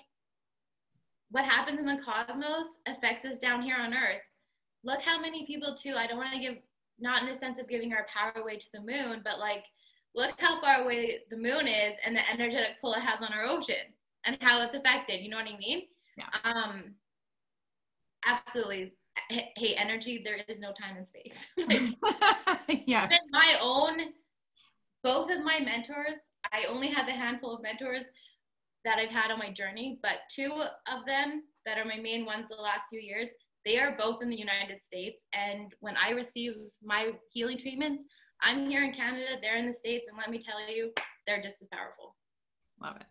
what 1.30 1.44
happens 1.44 1.78
in 1.78 1.84
the 1.84 2.00
cosmos 2.02 2.66
affects 2.86 3.28
us 3.28 3.38
down 3.38 3.62
here 3.62 3.76
on 3.78 3.92
earth 3.92 4.22
look 4.84 5.00
how 5.02 5.20
many 5.20 5.46
people 5.46 5.74
too 5.74 5.94
i 5.96 6.06
don't 6.06 6.18
want 6.18 6.32
to 6.32 6.40
give 6.40 6.56
not 6.98 7.22
in 7.22 7.28
the 7.28 7.38
sense 7.38 7.58
of 7.58 7.68
giving 7.68 7.92
our 7.92 8.06
power 8.12 8.32
away 8.36 8.56
to 8.56 8.66
the 8.72 8.80
moon 8.80 9.20
but 9.24 9.38
like 9.38 9.64
look 10.14 10.32
how 10.38 10.60
far 10.60 10.82
away 10.82 11.20
the 11.30 11.36
moon 11.36 11.66
is 11.66 11.94
and 12.04 12.14
the 12.16 12.30
energetic 12.30 12.80
pull 12.80 12.92
it 12.94 13.00
has 13.00 13.20
on 13.20 13.32
our 13.32 13.44
ocean 13.44 13.94
and 14.24 14.36
how 14.40 14.62
it's 14.62 14.74
affected 14.74 15.20
you 15.20 15.28
know 15.28 15.36
what 15.36 15.46
i 15.46 15.56
mean? 15.58 15.82
Yeah. 16.16 16.26
um 16.44 16.94
absolutely 18.26 18.92
hey 19.28 19.74
energy 19.76 20.22
there 20.24 20.38
is 20.48 20.58
no 20.58 20.72
time 20.72 20.96
and 20.96 21.06
space. 21.06 21.46
Yeah 22.86 23.08
my 23.32 23.54
own 23.60 24.12
both 25.02 25.30
of 25.30 25.42
my 25.42 25.60
mentors 25.60 26.20
i 26.52 26.64
only 26.64 26.88
have 26.88 27.08
a 27.08 27.12
handful 27.12 27.54
of 27.54 27.62
mentors 27.62 28.02
that 28.84 28.98
i've 28.98 29.10
had 29.10 29.30
on 29.30 29.38
my 29.38 29.50
journey 29.50 29.98
but 30.02 30.18
two 30.30 30.52
of 30.92 31.06
them 31.06 31.42
that 31.66 31.78
are 31.78 31.84
my 31.84 31.96
main 31.96 32.24
ones 32.24 32.46
the 32.48 32.56
last 32.56 32.88
few 32.90 33.00
years 33.00 33.28
they 33.64 33.78
are 33.78 33.96
both 33.98 34.22
in 34.22 34.30
the 34.30 34.36
United 34.36 34.80
States. 34.86 35.20
And 35.32 35.74
when 35.80 35.96
I 35.96 36.10
receive 36.10 36.54
my 36.82 37.12
healing 37.32 37.58
treatments, 37.58 38.04
I'm 38.42 38.70
here 38.70 38.82
in 38.84 38.92
Canada, 38.92 39.36
they're 39.42 39.56
in 39.56 39.66
the 39.66 39.74
States, 39.74 40.06
and 40.08 40.16
let 40.16 40.30
me 40.30 40.38
tell 40.38 40.66
you, 40.68 40.92
they're 41.26 41.42
just 41.42 41.56
as 41.60 41.68
powerful. 41.70 42.16
Love 42.82 42.96
it. 42.96 43.04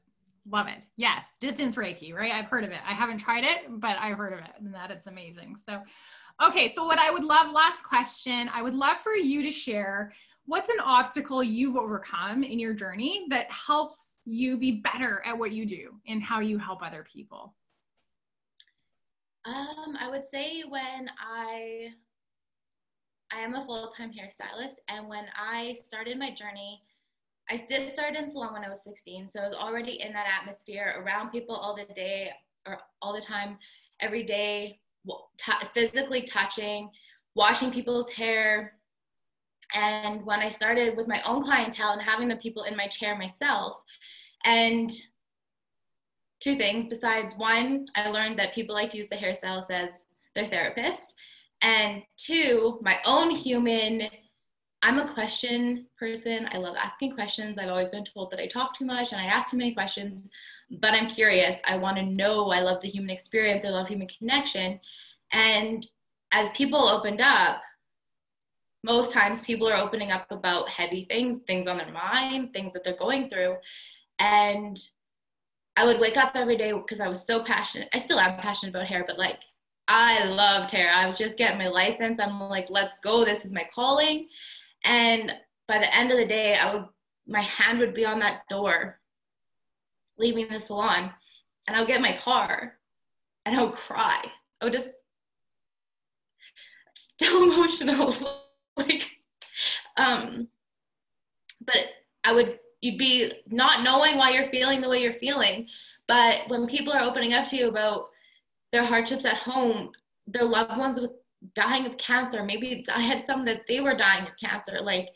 Love 0.50 0.68
it. 0.68 0.86
Yes, 0.98 1.28
distance 1.40 1.76
Reiki, 1.76 2.14
right? 2.14 2.32
I've 2.32 2.50
heard 2.50 2.64
of 2.64 2.72
it. 2.72 2.80
I 2.88 2.94
haven't 2.94 3.20
tried 3.20 3.44
it, 3.44 3.66
but 3.70 3.98
I've 4.00 4.18
heard 4.18 4.34
of 4.34 4.40
it 4.40 4.52
and 4.60 4.74
that 4.74 4.90
it's 4.90 5.06
amazing. 5.06 5.56
So, 5.56 5.82
okay, 6.44 6.68
so 6.68 6.86
what 6.86 6.98
I 6.98 7.12
would 7.12 7.24
love, 7.24 7.52
last 7.52 7.84
question, 7.84 8.50
I 8.52 8.64
would 8.64 8.74
love 8.74 8.98
for 8.98 9.14
you 9.14 9.44
to 9.44 9.52
share 9.52 10.12
what's 10.46 10.70
an 10.70 10.80
obstacle 10.84 11.44
you've 11.44 11.78
overcome 11.78 12.44
in 12.44 12.58
your 12.58 12.74
journey 12.74 13.28
that 13.30 13.52
helps 13.52 14.16
you 14.26 14.58
be 14.58 14.82
better 14.82 15.22
at 15.24 15.38
what 15.38 15.52
you 15.52 15.68
do 15.68 15.92
and 16.08 16.24
how 16.24 16.40
you 16.40 16.58
help 16.58 16.82
other 16.82 17.06
people? 17.12 17.54
Um, 19.50 19.98
I 20.00 20.08
would 20.10 20.26
say 20.32 20.62
when 20.68 21.10
I 21.20 21.90
I 23.32 23.40
am 23.42 23.56
a 23.56 23.66
full-time 23.66 24.12
hairstylist 24.12 24.76
and 24.88 25.08
when 25.08 25.26
I 25.36 25.78
started 25.86 26.18
my 26.18 26.34
journey, 26.34 26.82
I 27.50 27.66
did 27.70 27.92
start 27.94 28.16
in 28.16 28.32
salon 28.32 28.54
when 28.54 28.64
I 28.64 28.70
was 28.70 28.80
16. 28.86 29.30
So 29.32 29.40
I 29.40 29.48
was 29.48 29.56
already 29.56 30.02
in 30.02 30.14
that 30.14 30.28
atmosphere 30.40 30.96
around 31.00 31.32
people 31.32 31.56
all 31.56 31.76
the 31.76 31.92
day 31.94 32.32
or 32.68 32.80
all 33.02 33.14
the 33.14 33.22
time, 33.22 33.58
every 34.00 34.24
day, 34.24 34.80
t- 35.38 35.68
physically 35.74 36.24
touching, 36.24 36.90
washing 37.36 37.72
people's 37.72 38.10
hair. 38.12 38.74
And 39.76 40.26
when 40.26 40.40
I 40.40 40.50
started 40.50 40.98
with 40.98 41.08
my 41.08 41.22
own 41.28 41.44
clientele 41.44 41.94
and 41.94 42.02
having 42.02 42.28
the 42.28 42.36
people 42.38 42.64
in 42.64 42.76
my 42.76 42.88
chair 42.88 43.16
myself, 43.16 43.80
and 44.44 44.92
two 46.40 46.58
things 46.58 46.86
besides 46.86 47.36
one, 47.36 47.88
I 47.96 48.10
learned 48.10 48.40
that 48.40 48.54
people 48.54 48.76
like 48.76 48.92
to 48.92 48.98
use 48.98 49.10
the 49.10 49.16
hairstylist 49.16 49.72
as 49.72 49.90
their 50.36 50.48
therapist. 50.48 51.14
And 51.62 52.04
two, 52.18 52.80
my 52.82 53.00
own 53.06 53.32
human, 53.32 54.10
I'm 54.82 55.00
a 55.00 55.14
question 55.14 55.88
person. 55.98 56.48
I 56.52 56.58
love 56.58 56.76
asking 56.78 57.14
questions. 57.14 57.58
I've 57.58 57.70
always 57.70 57.90
been 57.90 58.06
told 58.06 58.32
that 58.32 58.40
I 58.40 58.48
talk 58.48 58.78
too 58.78 58.86
much 58.86 59.12
and 59.12 59.22
I 59.22 59.26
ask 59.26 59.52
too 59.52 59.58
many 59.58 59.74
questions, 59.74 60.24
but 60.80 60.94
I'm 60.94 61.10
curious. 61.10 61.60
I 61.66 61.78
want 61.78 61.98
to 61.98 62.06
know. 62.06 62.50
I 62.52 62.62
love 62.62 62.82
the 62.82 62.88
human 62.88 63.10
experience. 63.10 63.66
I 63.66 63.70
love 63.70 63.90
human 63.90 64.08
connection. 64.08 64.80
And 65.34 65.86
as 66.32 66.50
people 66.52 66.88
opened 66.88 67.22
up, 67.22 67.62
most 68.86 69.12
times 69.12 69.42
people 69.42 69.68
are 69.68 69.84
opening 69.84 70.12
up 70.12 70.26
about 70.32 70.70
heavy 70.70 71.06
things, 71.06 71.42
things 71.46 71.68
on 71.68 71.78
their 71.78 71.92
mind, 71.92 72.54
things 72.54 72.72
that 72.72 72.86
they're 72.86 72.96
going 72.96 73.30
through. 73.30 73.58
And 74.20 74.80
I 75.80 75.86
would 75.86 76.02
wake 76.02 76.18
up 76.18 76.34
every 76.36 76.58
day 76.58 76.74
because 76.74 77.00
I 77.00 77.08
was 77.08 77.26
so 77.26 77.42
passionate. 77.42 77.88
I 77.94 78.00
still 78.00 78.20
am 78.20 78.38
passionate 78.38 78.76
about 78.76 78.88
hair, 78.88 79.06
but 79.08 79.18
like 79.18 79.40
I 79.88 80.26
loved 80.26 80.72
hair. 80.72 80.92
I 80.92 81.06
was 81.06 81.18
just 81.18 81.38
getting 81.38 81.58
my 81.58 81.70
license. 81.70 82.20
I'm 82.22 82.38
like, 82.38 82.68
let's 82.70 82.98
go. 83.02 83.24
This 83.24 83.46
is 83.46 83.54
my 83.54 83.66
calling. 83.74 84.28
And 84.84 85.34
by 85.70 85.80
the 85.80 85.96
end 85.96 86.12
of 86.12 86.18
the 86.18 86.26
day, 86.26 86.56
I 86.56 86.74
would 86.74 86.86
my 87.28 87.40
hand 87.40 87.80
would 87.80 87.94
be 87.94 88.06
on 88.06 88.20
that 88.20 88.42
door 88.50 89.00
leaving 90.18 90.50
the 90.50 90.60
salon 90.60 91.12
and 91.66 91.78
I 91.78 91.80
would 91.80 91.88
get 91.88 92.02
my 92.02 92.18
car 92.18 92.78
and 93.46 93.58
I 93.58 93.64
would 93.64 93.76
cry. 93.76 94.22
I 94.60 94.66
would 94.66 94.74
just 94.74 94.90
still 96.94 97.54
emotional. 97.54 98.14
like 98.78 99.10
um 99.96 100.50
but 101.66 101.88
I 102.26 102.34
would 102.34 102.60
you'd 102.82 102.98
be 102.98 103.32
not 103.48 103.84
knowing 103.84 104.18
why 104.18 104.32
you're 104.32 104.50
feeling 104.50 104.82
the 104.82 104.90
way 104.90 105.02
you're 105.02 105.14
feeling. 105.14 105.68
But 106.08 106.44
when 106.48 106.68
people 106.68 106.94
are 106.94 107.04
opening 107.04 107.34
up 107.34 107.48
to 107.50 107.58
you 107.58 107.68
about 107.68 108.10
their 108.72 108.86
hardships 108.86 109.26
at 109.26 109.38
home, 109.38 109.92
their 110.28 110.46
loved 110.46 110.78
ones 110.78 111.00
dying 111.56 111.86
of 111.86 111.98
cancer, 111.98 112.44
maybe 112.44 112.86
I 112.94 113.02
had 113.02 113.26
some 113.26 113.46
that 113.46 113.68
they 113.68 113.80
were 113.80 113.96
dying 113.96 114.24
of 114.24 114.38
cancer, 114.38 114.80
like 114.82 115.10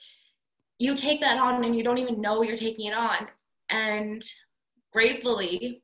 you 0.80 0.96
take 0.96 1.22
that 1.22 1.38
on 1.38 1.64
and 1.64 1.76
you 1.76 1.84
don't 1.84 1.98
even 1.98 2.22
know 2.22 2.44
you're 2.44 2.58
taking 2.58 2.88
it 2.88 2.94
on. 2.94 3.28
And 3.70 4.24
gratefully, 4.92 5.82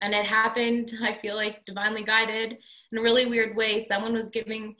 and 0.00 0.14
it 0.14 0.26
happened, 0.26 0.92
I 1.02 1.14
feel 1.22 1.36
like 1.36 1.64
divinely 1.64 2.02
guided 2.02 2.58
in 2.90 2.98
a 2.98 3.02
really 3.02 3.26
weird 3.26 3.56
way. 3.56 3.84
Someone 3.84 4.12
was 4.12 4.28
giving, 4.28 4.74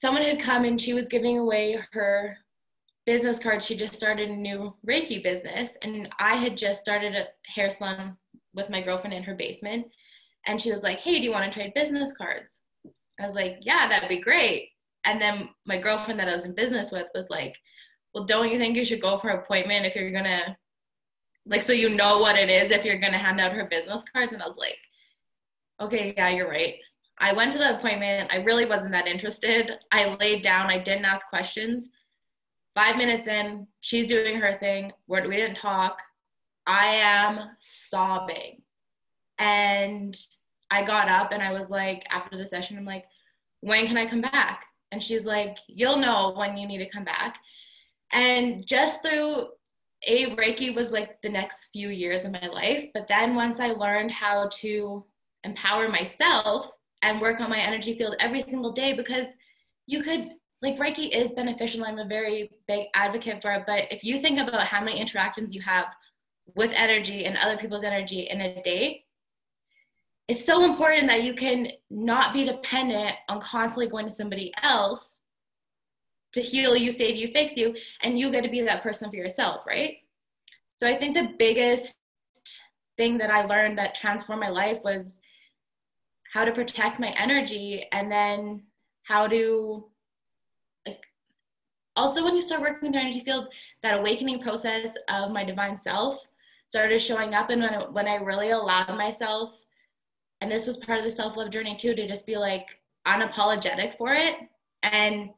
someone 0.00 0.22
had 0.22 0.40
come 0.40 0.64
and 0.64 0.80
she 0.80 0.94
was 0.94 1.08
giving 1.08 1.38
away 1.38 1.78
her 1.92 2.38
business 3.06 3.38
card, 3.38 3.62
she 3.62 3.76
just 3.76 3.94
started 3.94 4.30
a 4.30 4.36
new 4.36 4.74
Reiki 4.88 5.22
business. 5.22 5.70
And 5.82 6.08
I 6.18 6.36
had 6.36 6.56
just 6.56 6.80
started 6.80 7.14
a 7.14 7.26
hair 7.50 7.70
salon 7.70 8.16
with 8.54 8.70
my 8.70 8.82
girlfriend 8.82 9.14
in 9.14 9.22
her 9.24 9.34
basement. 9.34 9.86
And 10.46 10.60
she 10.60 10.72
was 10.72 10.82
like, 10.82 11.00
Hey, 11.00 11.18
do 11.18 11.24
you 11.24 11.30
want 11.30 11.50
to 11.50 11.58
trade 11.58 11.74
business 11.74 12.12
cards? 12.12 12.60
I 13.20 13.26
was 13.26 13.34
like, 13.34 13.58
Yeah, 13.62 13.88
that'd 13.88 14.08
be 14.08 14.20
great. 14.20 14.68
And 15.04 15.20
then 15.20 15.48
my 15.66 15.78
girlfriend 15.78 16.20
that 16.20 16.28
I 16.28 16.36
was 16.36 16.44
in 16.44 16.54
business 16.54 16.90
with 16.90 17.06
was 17.14 17.26
like, 17.30 17.54
Well, 18.14 18.24
don't 18.24 18.50
you 18.50 18.58
think 18.58 18.76
you 18.76 18.84
should 18.84 19.02
go 19.02 19.18
for 19.18 19.30
an 19.30 19.38
appointment 19.38 19.86
if 19.86 19.94
you're 19.94 20.10
going 20.10 20.24
to, 20.24 20.56
like, 21.46 21.62
so 21.62 21.72
you 21.72 21.90
know 21.90 22.18
what 22.18 22.38
it 22.38 22.50
is 22.50 22.70
if 22.70 22.84
you're 22.84 23.00
going 23.00 23.12
to 23.12 23.18
hand 23.18 23.40
out 23.40 23.52
her 23.52 23.66
business 23.66 24.04
cards? 24.12 24.32
And 24.32 24.42
I 24.42 24.48
was 24.48 24.56
like, 24.56 24.78
Okay, 25.80 26.14
yeah, 26.16 26.30
you're 26.30 26.48
right. 26.48 26.76
I 27.18 27.32
went 27.32 27.52
to 27.52 27.58
the 27.58 27.78
appointment. 27.78 28.32
I 28.32 28.38
really 28.38 28.66
wasn't 28.66 28.92
that 28.92 29.06
interested. 29.06 29.72
I 29.92 30.16
laid 30.16 30.42
down, 30.42 30.70
I 30.70 30.78
didn't 30.78 31.04
ask 31.04 31.26
questions 31.28 31.88
Five 32.74 32.96
minutes 32.96 33.26
in, 33.26 33.66
she's 33.80 34.06
doing 34.06 34.36
her 34.36 34.56
thing. 34.58 34.92
We're, 35.06 35.28
we 35.28 35.36
didn't 35.36 35.56
talk. 35.56 35.98
I 36.66 36.94
am 36.94 37.50
sobbing. 37.58 38.62
And 39.38 40.16
I 40.70 40.84
got 40.84 41.08
up 41.08 41.32
and 41.32 41.42
I 41.42 41.52
was 41.52 41.68
like, 41.68 42.06
after 42.10 42.36
the 42.36 42.48
session, 42.48 42.78
I'm 42.78 42.84
like, 42.84 43.04
when 43.60 43.86
can 43.86 43.98
I 43.98 44.06
come 44.06 44.20
back? 44.22 44.64
And 44.90 45.02
she's 45.02 45.24
like, 45.24 45.58
you'll 45.68 45.96
know 45.96 46.32
when 46.36 46.56
you 46.56 46.66
need 46.66 46.78
to 46.78 46.90
come 46.90 47.04
back. 47.04 47.36
And 48.12 48.66
just 48.66 49.02
through 49.02 49.48
a 50.06 50.34
Reiki 50.36 50.74
was 50.74 50.90
like 50.90 51.20
the 51.22 51.28
next 51.28 51.68
few 51.72 51.88
years 51.88 52.24
of 52.24 52.32
my 52.32 52.46
life. 52.46 52.86
But 52.94 53.06
then 53.06 53.34
once 53.34 53.60
I 53.60 53.68
learned 53.68 54.10
how 54.10 54.48
to 54.60 55.04
empower 55.44 55.88
myself 55.88 56.70
and 57.02 57.20
work 57.20 57.40
on 57.40 57.50
my 57.50 57.58
energy 57.58 57.96
field 57.96 58.16
every 58.20 58.42
single 58.42 58.72
day, 58.72 58.92
because 58.94 59.26
you 59.86 60.02
could 60.02 60.30
like 60.62 60.78
Reiki 60.78 61.14
is 61.14 61.32
beneficial. 61.32 61.84
I'm 61.84 61.98
a 61.98 62.06
very 62.06 62.50
big 62.68 62.86
advocate 62.94 63.42
for 63.42 63.50
it. 63.50 63.64
But 63.66 63.90
if 63.90 64.04
you 64.04 64.20
think 64.20 64.38
about 64.38 64.66
how 64.66 64.80
many 64.80 65.00
interactions 65.00 65.54
you 65.54 65.60
have 65.62 65.86
with 66.54 66.72
energy 66.74 67.24
and 67.24 67.36
other 67.38 67.56
people's 67.56 67.84
energy 67.84 68.20
in 68.20 68.40
a 68.40 68.62
day, 68.62 69.04
it's 70.28 70.44
so 70.44 70.64
important 70.64 71.08
that 71.08 71.24
you 71.24 71.34
can 71.34 71.68
not 71.90 72.32
be 72.32 72.44
dependent 72.44 73.16
on 73.28 73.40
constantly 73.40 73.88
going 73.88 74.06
to 74.06 74.14
somebody 74.14 74.52
else 74.62 75.16
to 76.32 76.40
heal 76.40 76.76
you, 76.76 76.92
save 76.92 77.16
you, 77.16 77.28
fix 77.28 77.56
you, 77.56 77.74
and 78.02 78.18
you 78.18 78.30
get 78.30 78.44
to 78.44 78.50
be 78.50 78.62
that 78.62 78.82
person 78.82 79.10
for 79.10 79.16
yourself, 79.16 79.66
right? 79.66 79.96
So 80.76 80.86
I 80.86 80.94
think 80.94 81.14
the 81.14 81.34
biggest 81.38 81.96
thing 82.96 83.18
that 83.18 83.30
I 83.30 83.44
learned 83.44 83.78
that 83.78 83.96
transformed 83.96 84.40
my 84.40 84.48
life 84.48 84.78
was 84.84 85.12
how 86.32 86.44
to 86.44 86.52
protect 86.52 87.00
my 87.00 87.10
energy 87.18 87.84
and 87.92 88.10
then 88.10 88.62
how 89.02 89.26
to 89.26 89.91
also 91.96 92.24
when 92.24 92.34
you 92.34 92.42
start 92.42 92.60
working 92.60 92.86
in 92.86 92.92
the 92.92 92.98
energy 92.98 93.22
field 93.24 93.48
that 93.82 93.98
awakening 93.98 94.40
process 94.40 94.88
of 95.08 95.30
my 95.30 95.44
divine 95.44 95.80
self 95.82 96.26
started 96.66 96.98
showing 96.98 97.34
up 97.34 97.50
and 97.50 97.62
when, 97.62 97.92
when 97.92 98.08
i 98.08 98.16
really 98.16 98.50
allowed 98.50 98.96
myself 98.96 99.64
and 100.40 100.50
this 100.50 100.66
was 100.66 100.76
part 100.78 100.98
of 100.98 101.04
the 101.04 101.12
self-love 101.12 101.50
journey 101.50 101.76
too 101.76 101.94
to 101.94 102.06
just 102.06 102.26
be 102.26 102.36
like 102.36 102.66
unapologetic 103.06 103.96
for 103.96 104.12
it 104.12 104.36
and 104.82 105.30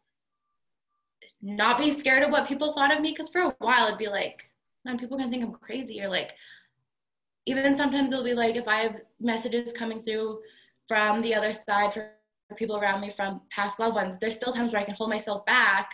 not 1.42 1.78
be 1.78 1.92
scared 1.92 2.22
of 2.22 2.30
what 2.30 2.48
people 2.48 2.72
thought 2.72 2.94
of 2.94 3.02
me. 3.02 3.10
Because 3.10 3.28
for 3.28 3.42
a 3.42 3.54
while 3.58 3.86
it'd 3.86 3.98
be 3.98 4.08
like 4.08 4.48
man 4.84 4.98
people 4.98 5.16
gonna 5.16 5.30
think 5.30 5.44
i'm 5.44 5.52
crazy 5.52 6.00
or 6.00 6.08
like 6.08 6.32
even 7.46 7.74
sometimes 7.74 8.12
it'll 8.12 8.24
be 8.24 8.34
like 8.34 8.56
if 8.56 8.68
i 8.68 8.80
have 8.80 8.96
messages 9.20 9.72
coming 9.72 10.02
through 10.02 10.38
from 10.88 11.20
the 11.22 11.34
other 11.34 11.52
side 11.52 11.92
for 11.92 12.10
people 12.56 12.76
around 12.76 13.00
me 13.00 13.10
from 13.10 13.40
past 13.50 13.78
loved 13.78 13.94
ones 13.94 14.16
there's 14.18 14.34
still 14.34 14.52
times 14.52 14.72
where 14.72 14.80
i 14.80 14.84
can 14.84 14.94
hold 14.94 15.10
myself 15.10 15.44
back 15.46 15.90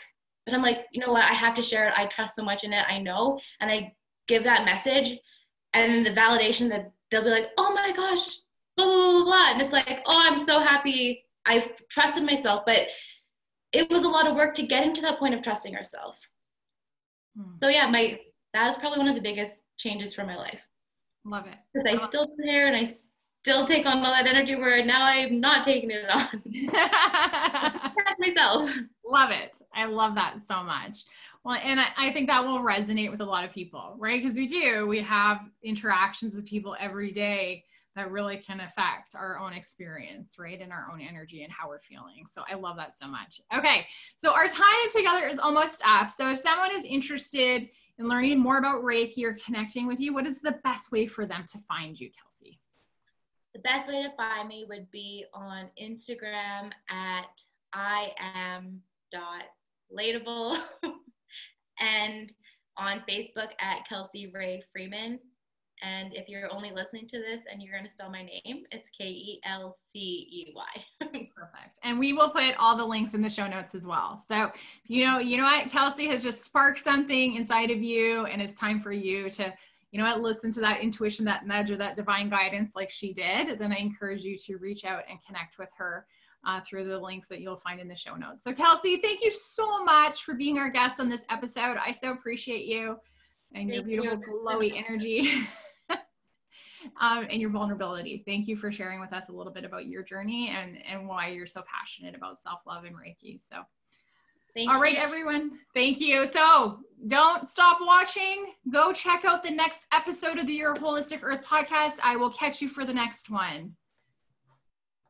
but 0.47 0.55
I'm 0.55 0.63
like, 0.63 0.87
you 0.93 1.01
know 1.01 1.13
what? 1.13 1.25
I 1.25 1.35
have 1.35 1.55
to 1.57 1.63
share 1.63 1.89
it. 1.89 1.99
I 1.99 2.07
trust 2.07 2.37
so 2.37 2.43
much 2.43 2.65
in 2.65 2.73
it. 2.73 2.85
I 2.89 2.99
know. 2.99 3.39
And 3.61 3.71
I 3.71 3.95
give 4.27 4.45
that 4.45 4.65
message. 4.65 5.19
And 5.73 6.05
the 6.05 6.11
validation 6.11 6.69
that 6.71 6.91
they'll 7.11 7.25
be 7.25 7.31
like, 7.31 7.51
oh 7.59 7.73
my 7.75 7.93
gosh, 7.93 8.39
blah, 8.77 8.87
blah, 8.87 9.13
blah, 9.13 9.25
blah. 9.25 9.53
And 9.53 9.63
it's 9.63 9.73
like, 9.73 10.03
oh, 10.07 10.29
I'm 10.31 10.45
so 10.45 10.59
happy. 10.59 11.25
I've 11.47 11.71
trusted 11.89 12.25
myself. 12.25 12.63
But 12.67 12.89
it 13.73 13.89
was 13.91 14.03
a 14.03 14.09
lot 14.09 14.27
of 14.27 14.35
work 14.35 14.55
to 14.57 14.63
get 14.63 14.85
into 14.85 15.01
that 15.03 15.19
point 15.19 15.35
of 15.35 15.43
trusting 15.43 15.77
ourselves. 15.77 16.19
Hmm. 17.37 17.53
So 17.59 17.69
yeah, 17.69 17.89
my 17.89 18.19
that 18.53 18.67
was 18.67 18.79
probably 18.79 18.99
one 18.99 19.09
of 19.09 19.15
the 19.15 19.21
biggest 19.21 19.63
changes 19.77 20.15
for 20.15 20.25
my 20.25 20.37
life. 20.37 20.61
Love 21.25 21.47
it. 21.47 21.55
Because 21.73 22.03
I 22.03 22.07
still 22.07 22.27
do 22.27 22.51
hair 22.51 22.67
and 22.67 22.77
I 22.77 22.91
still 23.43 23.67
take 23.67 23.87
on 23.87 23.99
all 23.99 24.13
that 24.13 24.27
energy 24.27 24.55
where 24.55 24.85
now 24.85 25.03
I'm 25.03 25.41
not 25.41 25.65
taking 25.65 25.91
it 25.91 26.09
on. 26.11 26.43
myself. 28.19 28.71
Love 29.05 29.31
it. 29.31 29.57
I 29.75 29.87
love 29.87 30.15
that 30.15 30.43
so 30.43 30.63
much. 30.63 31.05
Well, 31.45 31.59
and 31.63 31.81
I, 31.81 31.87
I 31.97 32.13
think 32.13 32.29
that 32.29 32.45
will 32.45 32.61
resonate 32.61 33.11
with 33.11 33.21
a 33.21 33.25
lot 33.25 33.45
of 33.45 33.53
people, 33.53 33.97
right? 33.99 34.21
Because 34.21 34.37
we 34.37 34.47
do, 34.47 34.87
we 34.87 35.01
have 35.01 35.41
interactions 35.63 36.37
with 36.37 36.45
people 36.45 36.77
every 36.79 37.13
day 37.13 37.65
that 37.97 38.11
really 38.11 38.37
can 38.37 38.61
affect 38.61 39.15
our 39.17 39.39
own 39.39 39.53
experience, 39.53 40.37
right? 40.39 40.61
And 40.61 40.71
our 40.71 40.89
own 40.93 41.01
energy 41.01 41.43
and 41.43 41.53
how 41.53 41.69
we're 41.69 41.81
feeling. 41.81 42.25
So 42.27 42.43
I 42.49 42.55
love 42.55 42.77
that 42.77 42.95
so 42.95 43.07
much. 43.07 43.41
Okay. 43.57 43.87
So 44.17 44.33
our 44.33 44.49
time 44.49 44.91
together 44.93 45.27
is 45.27 45.39
almost 45.39 45.83
up. 45.85 46.11
So 46.11 46.31
if 46.31 46.39
someone 46.39 46.71
is 46.75 46.85
interested 46.85 47.69
in 47.99 48.09
learning 48.09 48.39
more 48.39 48.59
about 48.59 48.85
Reiki 48.85 49.25
or 49.25 49.37
connecting 49.45 49.87
with 49.87 49.99
you, 49.99 50.15
what 50.15 50.27
is 50.27 50.41
the 50.41 50.57
best 50.63 50.93
way 50.93 51.07
for 51.07 51.27
them 51.27 51.45
to 51.51 51.59
find 51.59 51.99
you, 51.99 52.11
Kelcey? 52.11 52.59
The 53.55 53.61
best 53.61 53.89
way 53.89 54.03
to 54.03 54.11
find 54.17 54.49
me 54.49 54.65
would 54.69 54.91
be 54.91 55.25
on 55.35 55.69
Instagram 55.81 56.71
at 56.89 57.27
I 57.73 58.13
am 58.35 58.81
dot 59.13 59.45
latable 59.91 60.57
and 61.81 62.33
on 62.77 63.03
Facebook 63.09 63.51
at 63.61 63.87
Kelcey 63.91 64.33
Ray 64.33 64.63
Freeman. 64.73 65.19
And 65.83 66.15
if 66.15 66.29
you're 66.29 66.53
only 66.53 66.73
listening 66.73 67.09
to 67.09 67.19
this 67.19 67.41
and 67.51 67.63
you're 67.63 67.73
going 67.73 67.87
to 67.87 67.91
spell 67.91 68.11
my 68.11 68.23
name, 68.23 68.65
it's 68.71 68.89
K 68.97 69.07
E 69.07 69.41
L 69.45 69.77
C 69.93 69.99
E 69.99 70.55
Y. 70.55 70.85
Perfect. 71.35 71.79
And 71.83 71.99
we 71.99 72.13
will 72.13 72.31
put 72.31 72.55
all 72.59 72.77
the 72.77 72.85
links 72.85 73.15
in 73.15 73.23
the 73.23 73.31
show 73.31 73.47
notes 73.47 73.75
as 73.75 73.87
well. 73.87 74.19
So, 74.19 74.51
you 74.87 75.07
know, 75.07 75.19
you 75.19 75.39
know 75.39 75.45
what? 75.45 75.69
Kelcey 75.69 76.07
has 76.11 76.23
just 76.23 76.45
sparked 76.45 76.81
something 76.81 77.35
inside 77.35 77.71
of 77.71 77.83
you, 77.83 78.27
and 78.27 78.43
it's 78.43 78.53
time 78.53 78.79
for 78.79 78.93
you 78.93 79.31
to 79.31 79.53
you 79.91 79.99
know 79.99 80.05
what, 80.07 80.21
listen 80.21 80.51
to 80.53 80.61
that 80.61 80.81
intuition, 80.81 81.25
that 81.25 81.47
nudge, 81.47 81.71
or 81.71 81.77
that 81.77 81.97
divine 81.97 82.29
guidance 82.29 82.77
like 82.77 82.91
she 82.91 83.13
did, 83.13 83.59
then 83.59 83.73
I 83.73 83.77
encourage 83.77 84.23
you 84.23 84.37
to 84.39 84.57
reach 84.57 84.85
out 84.85 85.03
and 85.09 85.19
connect 85.25 85.59
with 85.59 85.71
her 85.77 86.07
uh, 86.45 86.61
through 86.61 86.85
the 86.85 86.99
links 86.99 87.29
that 87.29 87.41
you'll 87.41 87.57
find 87.57 87.81
in 87.81 87.89
the 87.89 87.95
show 87.95 88.15
notes. 88.15 88.45
So, 88.45 88.53
Kelcey, 88.53 89.03
thank 89.03 89.23
you 89.23 89.31
so 89.31 89.85
much 89.85 90.23
for 90.23 90.35
being 90.35 90.59
our 90.59 90.71
guest 90.71 91.01
on 91.01 91.09
this 91.09 91.25
episode. 91.29 91.77
I 91.85 91.93
so 91.93 92.13
appreciate 92.13 92.67
you 92.67 92.97
and 93.55 93.69
thank 93.69 93.87
your 93.87 94.03
beautiful, 94.03 94.35
you. 94.35 94.47
glowy 94.47 94.85
energy. 94.89 95.29
um, 97.01 97.27
and 97.29 97.41
your 97.41 97.51
vulnerability. 97.51 98.23
Thank 98.25 98.47
you 98.49 98.57
for 98.57 98.73
sharing 98.73 99.01
with 99.01 99.13
us 99.13 99.29
a 99.29 99.33
little 99.33 99.53
bit 99.53 99.65
about 99.65 99.87
your 99.87 100.03
journey 100.03 100.49
and, 100.49 100.79
and 100.89 101.07
why 101.07 101.29
you're 101.29 101.47
so 101.47 101.63
passionate 101.67 102.15
about 102.15 102.39
self 102.39 102.61
love 102.67 102.85
and 102.85 102.97
Reiki. 102.97 103.41
So, 103.41 103.63
Thank 104.55 104.71
All 104.71 104.81
right, 104.81 104.97
everyone. 104.97 105.53
Thank 105.75 106.01
you. 106.01 106.27
So 106.27 106.81
don't 107.07 107.49
stop 107.49 107.79
watching. 107.81 108.53
Go 108.71 108.93
check 108.93 109.25
out 109.25 109.43
the 109.43 109.51
next 109.51 109.87
episode 109.93 110.39
of 110.39 110.47
the 110.47 110.53
Your 110.53 110.75
Holistic 110.75 111.21
Earth 111.23 111.45
podcast. 111.45 111.99
I 112.03 112.17
will 112.17 112.31
catch 112.31 112.61
you 112.61 112.69
for 112.69 112.85
the 112.85 112.93
next 112.93 113.31
one. 113.31 113.75